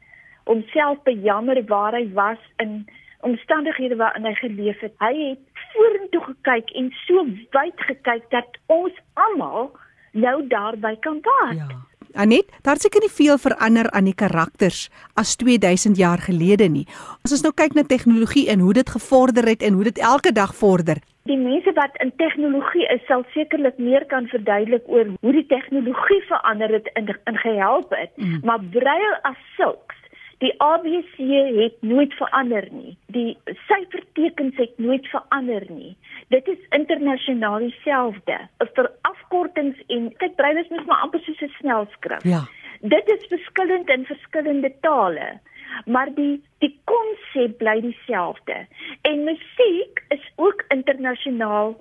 homself 0.44 1.02
bejammer 1.02 1.64
waar 1.66 1.92
hy 1.92 2.08
was 2.14 2.42
in 2.56 2.88
omstandighede 3.20 3.96
waarin 3.96 4.24
hy 4.24 4.34
geleef 4.34 4.80
het. 4.80 4.94
Hy 4.98 5.14
het 5.28 5.38
vorentoe 5.72 6.22
gekyk 6.24 6.70
en 6.70 6.92
so 7.06 7.24
wyd 7.50 7.76
gekyk 7.76 8.30
dat 8.30 8.58
ons 8.66 8.94
almal 9.14 9.70
nou 10.12 10.46
daarby 10.46 10.96
kan 11.00 11.20
baat. 11.20 11.56
Ja. 11.56 11.89
Anet, 12.14 12.48
daar 12.62 12.76
seker 12.76 13.00
nie 13.00 13.12
veel 13.12 13.38
verander 13.38 13.90
aan 13.90 14.08
die 14.08 14.14
karakters 14.14 14.88
as 15.14 15.36
2000 15.36 15.96
jaar 15.96 16.18
gelede 16.18 16.68
nie. 16.68 16.86
As 17.24 17.32
ons 17.36 17.44
nou 17.46 17.52
kyk 17.54 17.74
na 17.74 17.84
tegnologie 17.86 18.48
en 18.50 18.60
hoe 18.64 18.72
dit 18.72 18.90
gevorder 18.90 19.46
het 19.46 19.62
en 19.62 19.78
hoe 19.78 19.84
dit 19.84 19.98
elke 19.98 20.32
dag 20.32 20.54
vorder. 20.54 20.98
Die 21.30 21.38
mense 21.38 21.72
wat 21.76 21.94
in 22.02 22.12
tegnologie 22.16 22.86
is, 22.94 23.04
sal 23.06 23.22
sekerlik 23.34 23.78
meer 23.78 24.06
kan 24.10 24.26
verduidelik 24.26 24.88
oor 24.88 25.12
hoe 25.20 25.32
die 25.32 25.46
tegnologie 25.46 26.22
verander 26.26 26.72
het 26.72 26.90
en 26.98 27.14
in 27.30 27.38
gehelp 27.44 27.94
het, 27.94 28.10
mm. 28.16 28.40
maar 28.42 28.64
braille 28.72 29.18
as 29.22 29.38
sulks 29.56 29.99
Die 30.40 30.54
ABC 30.56 31.16
het 31.62 31.82
nooit 31.84 32.14
verander 32.16 32.64
nie. 32.72 32.96
Die 33.12 33.38
syfertekens 33.68 34.56
het 34.56 34.78
nooit 34.78 35.06
verander 35.12 35.66
nie. 35.68 35.96
Dit 36.32 36.48
is 36.48 36.62
internasionaal 36.76 37.58
dieselfde. 37.58 38.38
Vir 38.76 38.88
afkortings 39.10 39.82
en 39.88 40.08
kyk 40.22 40.38
Braille 40.38 40.64
is 40.64 40.72
mos 40.72 40.86
maar 40.88 41.04
amper 41.04 41.20
soos 41.26 41.42
'n 41.44 41.52
snelskrif. 41.58 42.24
Ja. 42.24 42.40
Dit 42.80 43.08
is 43.08 43.26
verskillend 43.28 43.88
in 43.88 44.04
verskillende 44.04 44.72
tale, 44.80 45.40
maar 45.84 46.08
die 46.14 46.42
die 46.58 46.72
konsep 46.84 47.58
bly 47.58 47.80
dieselfde. 47.80 48.66
En 49.02 49.24
musiek 49.24 50.04
is 50.08 50.32
ook 50.36 50.64
internasionaal 50.68 51.76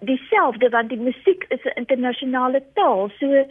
dieselfde 0.00 0.68
want 0.68 0.88
die 0.88 1.00
musiek 1.00 1.44
is 1.48 1.62
'n 1.64 1.78
internasionale 1.78 2.62
taal. 2.74 3.10
So 3.18 3.46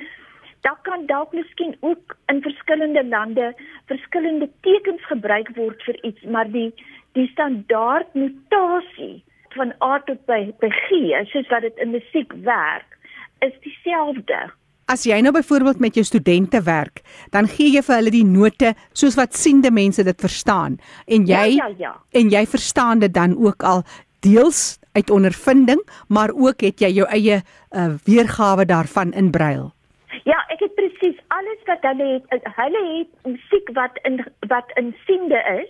daar 0.61 0.79
kan 0.81 1.05
dalk 1.05 1.33
miskien 1.33 1.75
ook 1.79 2.15
in 2.27 2.41
verskillende 2.41 3.03
lande 3.07 3.53
verskillende 3.85 4.49
tekens 4.61 5.05
gebruik 5.07 5.49
word 5.55 5.83
vir 5.87 5.97
iets, 6.03 6.23
maar 6.23 6.51
die 6.51 6.73
die 7.17 7.27
standaard 7.31 8.13
notasie 8.13 9.23
van 9.55 9.73
A 9.81 9.99
tot 10.05 10.25
by 10.29 10.51
by 10.61 10.69
G, 10.69 11.13
soos 11.31 11.49
wat 11.49 11.65
dit 11.65 11.77
in 11.81 11.93
musiek 11.95 12.33
werk, 12.45 12.97
is 13.45 13.55
dieselfde. 13.65 14.49
As 14.89 15.05
jy 15.05 15.19
nou 15.21 15.31
byvoorbeeld 15.33 15.79
met 15.79 15.97
jou 15.97 16.03
studente 16.05 16.61
werk, 16.65 17.01
dan 17.33 17.47
gee 17.47 17.69
jy 17.75 17.81
vir 17.85 17.95
hulle 17.99 18.13
die 18.13 18.25
note 18.25 18.73
soos 18.97 19.17
wat 19.19 19.37
siende 19.37 19.71
mense 19.71 20.03
dit 20.03 20.21
verstaan 20.21 20.79
en 21.05 21.27
jy 21.29 21.45
ja, 21.55 21.67
ja, 21.69 21.73
ja. 21.77 21.95
en 22.11 22.31
jy 22.33 22.45
verstaan 22.49 23.03
dit 23.05 23.13
dan 23.13 23.37
ook 23.37 23.63
al 23.63 23.83
deels 24.25 24.79
uit 24.97 25.09
ondervinding, 25.09 25.81
maar 26.07 26.33
ook 26.33 26.65
het 26.65 26.81
jy 26.81 26.89
jou 26.97 27.05
eie 27.07 27.39
uh, 27.39 27.91
weergawe 28.05 28.65
daarvan 28.65 29.13
in 29.13 29.29
braille. 29.31 29.69
Ek 30.59 30.65
het 30.65 30.75
presies 30.75 31.19
alles 31.31 31.61
wat 31.69 31.85
hulle 31.87 32.05
het. 32.19 32.47
Hulle 32.55 32.79
het 32.97 33.11
musiek 33.23 33.69
wat 33.77 33.99
in 34.03 34.17
wat 34.51 34.73
in 34.75 34.89
siende 35.05 35.39
is. 35.55 35.69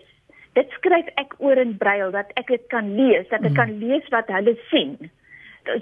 Dit 0.58 0.72
skryf 0.74 1.12
ek 1.22 1.36
oor 1.38 1.62
in 1.62 1.76
braille 1.78 2.10
dat 2.16 2.32
ek 2.42 2.50
dit 2.50 2.64
kan 2.74 2.90
lees, 2.98 3.28
dat 3.30 3.46
ek 3.46 3.54
mm. 3.54 3.60
kan 3.60 3.76
lees 3.84 4.10
wat 4.10 4.34
hulle 4.34 4.56
sien. 4.72 4.98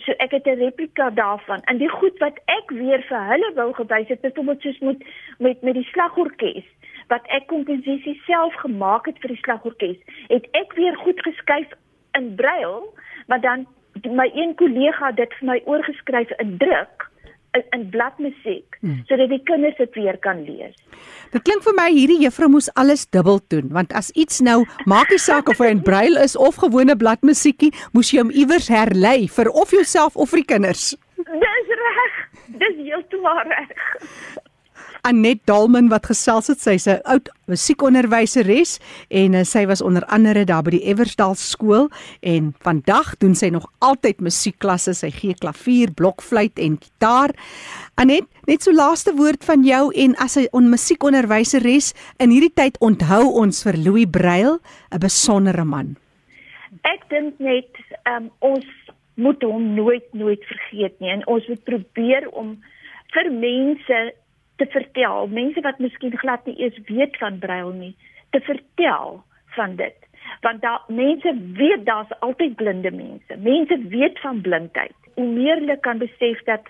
So 0.03 0.11
ek 0.19 0.35
het 0.35 0.51
'n 0.51 0.59
replika 0.59 1.09
daarvan. 1.09 1.63
En 1.71 1.79
die 1.79 1.87
goed 1.87 2.19
wat 2.19 2.35
ek 2.51 2.75
weer 2.75 2.99
vir 3.07 3.23
hulle 3.31 3.53
wou 3.55 3.69
gewys 3.79 4.11
het, 4.11 4.21
byvoorbeeld 4.21 4.61
soos 4.61 4.79
met 4.79 5.07
met 5.39 5.63
met 5.63 5.79
die 5.79 5.87
slagorkes 5.93 6.67
wat 7.07 7.23
ek 7.31 7.47
komposisie 7.47 8.19
self 8.25 8.53
gemaak 8.59 9.05
het 9.05 9.19
vir 9.23 9.31
die 9.31 9.43
slagorkes, 9.43 9.99
het 10.27 10.47
ek 10.51 10.73
weer 10.73 10.95
goed 10.95 11.21
geskryf 11.23 11.71
in 12.11 12.35
braille, 12.35 12.83
maar 13.27 13.39
dan 13.41 13.67
my 14.03 14.31
een 14.35 14.55
kollega 14.55 15.11
dit 15.11 15.33
vir 15.33 15.47
my 15.47 15.61
oorgeskryf 15.65 16.29
in 16.43 16.57
druk 16.57 17.06
in, 17.57 17.65
in 17.75 17.85
bladmusiek 17.93 18.77
hmm. 18.81 19.03
sodat 19.09 19.31
die 19.33 19.41
kinders 19.49 19.77
dit 19.81 19.99
weer 19.99 20.19
kan 20.23 20.43
lees. 20.47 20.75
Dit 21.33 21.43
klink 21.47 21.65
vir 21.65 21.75
my 21.77 21.89
hierdie 21.91 22.21
juffrou 22.23 22.49
moes 22.53 22.69
alles 22.79 23.05
dubbel 23.13 23.41
doen 23.53 23.71
want 23.75 23.93
as 23.97 24.11
iets 24.15 24.41
nou 24.45 24.61
maak 24.85 25.11
nie 25.13 25.21
saak 25.21 25.51
of 25.51 25.61
hy 25.63 25.71
in 25.75 25.83
braille 25.85 26.21
is 26.23 26.37
of 26.37 26.59
gewone 26.61 26.95
bladmusiekie, 26.97 27.73
moes 27.93 28.13
jy 28.13 28.23
hom 28.23 28.33
iewers 28.33 28.71
herlei 28.71 29.27
vir 29.31 29.51
of 29.51 29.73
jouself 29.75 30.15
of 30.15 30.31
vir 30.33 30.43
die 30.43 30.49
kinders. 30.53 30.91
Dis 31.17 31.73
reg. 31.83 32.19
Dis 32.61 32.77
heeltemal 32.85 33.43
reg. 33.49 33.73
Anet 35.07 35.39
Dalman 35.47 35.87
wat 35.87 36.09
gesels 36.09 36.49
het, 36.51 36.59
sy's 36.59 36.85
'n 36.87 36.99
oud 37.07 37.29
musiekonderwyseres 37.47 38.79
en 39.07 39.33
uh, 39.33 39.43
sy 39.43 39.63
was 39.65 39.81
onder 39.81 40.03
andere 40.11 40.43
daar 40.43 40.63
by 40.63 40.71
die 40.75 40.83
Eversdal 40.83 41.35
skool 41.35 41.87
en 42.19 42.51
vandag 42.59 43.15
doen 43.17 43.35
sy 43.35 43.47
nog 43.47 43.71
altyd 43.79 44.19
musiekklasse. 44.19 44.93
Sy 44.93 45.11
gee 45.11 45.33
klavier, 45.33 45.93
blokfluit 45.95 46.59
en 46.59 46.75
gitaar. 46.75 47.31
Anet, 47.95 48.27
net 48.47 48.63
so 48.63 48.71
laaste 48.75 49.15
woord 49.15 49.45
van 49.47 49.63
jou 49.63 49.93
en 49.95 50.15
as 50.15 50.35
'n 50.35 50.47
on 50.51 50.69
musiekonderwyseres 50.69 51.93
in 52.19 52.29
hierdie 52.29 52.53
tyd 52.53 52.77
onthou 52.79 53.31
ons 53.31 53.63
vir 53.63 53.77
Louis 53.77 54.09
Braille, 54.11 54.59
'n 54.91 54.99
besondere 54.99 55.63
man. 55.63 55.95
Ek 56.83 57.07
dink 57.09 57.39
net 57.39 57.71
um, 58.03 58.29
ons 58.39 58.65
moet 59.15 59.41
hom 59.43 59.73
nooit 59.73 60.13
nooit 60.13 60.43
vergeet 60.43 60.99
nie 60.99 61.09
en 61.09 61.27
ons 61.27 61.47
moet 61.47 61.63
probeer 61.63 62.29
om 62.29 62.57
vir 63.13 63.31
mense 63.31 64.13
te 64.57 64.65
vertel, 64.73 65.27
mense 65.27 65.61
wat 65.61 65.79
miskien 65.79 66.17
glad 66.17 66.45
nie 66.45 66.57
eens 66.57 66.77
weet 66.89 67.17
van 67.21 67.39
braille 67.39 67.73
nie, 67.73 67.95
te 68.29 68.39
vertel 68.39 69.23
van 69.57 69.75
dit. 69.75 69.95
Want 70.41 70.61
daar 70.61 70.83
mense 70.87 71.33
weet 71.53 71.85
daar's 71.85 72.19
altyd 72.19 72.55
blinde 72.55 72.91
mense. 72.91 73.37
Mense 73.37 73.77
weet 73.89 74.19
van 74.19 74.41
blindheid. 74.41 74.95
Hoe 75.13 75.27
meer 75.27 75.55
hulle 75.55 75.77
kan 75.79 75.97
besef 75.97 76.43
dat 76.49 76.69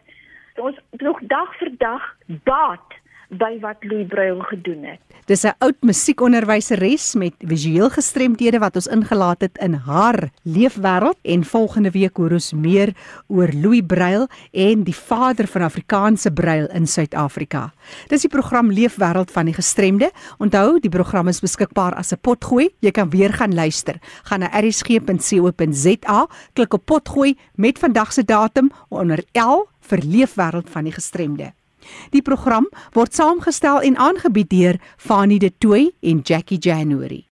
ons 0.56 0.78
nog 0.92 1.20
dag 1.22 1.58
vir 1.58 1.72
dag 1.78 2.06
baat 2.44 2.96
by 3.30 3.58
wat 3.60 3.84
Louis 3.84 4.08
Braille 4.08 4.44
gedoen 4.44 4.84
het. 4.84 5.07
Dis 5.28 5.44
'n 5.44 5.60
oud 5.60 5.76
musiekonderwyseres 5.84 7.16
met 7.20 7.34
visueel 7.44 7.90
gestremdhede 7.90 8.60
wat 8.64 8.76
ons 8.80 8.88
ingelaat 8.88 9.42
het 9.42 9.58
in 9.60 9.74
haar 9.74 10.30
leefwêreld 10.48 11.20
en 11.22 11.44
volgende 11.44 11.92
week 11.92 12.16
hoor 12.18 12.32
ons 12.32 12.54
meer 12.54 12.96
oor 13.28 13.52
Louis 13.52 13.84
Braille 13.86 14.30
en 14.52 14.84
die 14.84 14.96
vader 14.96 15.48
van 15.48 15.62
Afrikaanse 15.62 16.32
Braille 16.32 16.70
in 16.72 16.88
Suid-Afrika. 16.88 17.74
Dis 18.08 18.22
die 18.22 18.30
program 18.30 18.72
Leefwêreld 18.72 19.32
van 19.32 19.46
die 19.46 19.54
gestremde. 19.54 20.12
Onthou, 20.40 20.80
die 20.80 20.90
program 20.90 21.28
is 21.28 21.42
beskikbaar 21.42 21.96
as 21.96 22.14
'n 22.14 22.22
potgooi. 22.22 22.70
Jy 22.80 22.92
kan 22.92 23.10
weer 23.10 23.34
gaan 23.34 23.54
luister. 23.54 24.00
Gaan 24.24 24.40
na 24.40 24.54
erisg.co.za, 24.54 26.28
klik 26.54 26.74
op 26.74 26.86
potgooi 26.86 27.36
met 27.56 27.80
vandag 27.80 28.14
se 28.14 28.24
datum 28.24 28.72
onder 28.90 29.24
L 29.34 29.68
vir 29.82 30.00
Leefwêreld 30.00 30.70
van 30.70 30.84
die 30.84 30.94
gestremde. 30.94 31.52
Die 32.10 32.22
program 32.22 32.70
word 32.94 33.16
saamgestel 33.16 33.82
en 33.82 33.98
aangebied 33.98 34.50
deur 34.50 34.82
Fanie 34.98 35.40
De 35.40 35.52
Tooy 35.58 35.92
en 36.02 36.20
Jackie 36.24 36.60
January. 36.60 37.27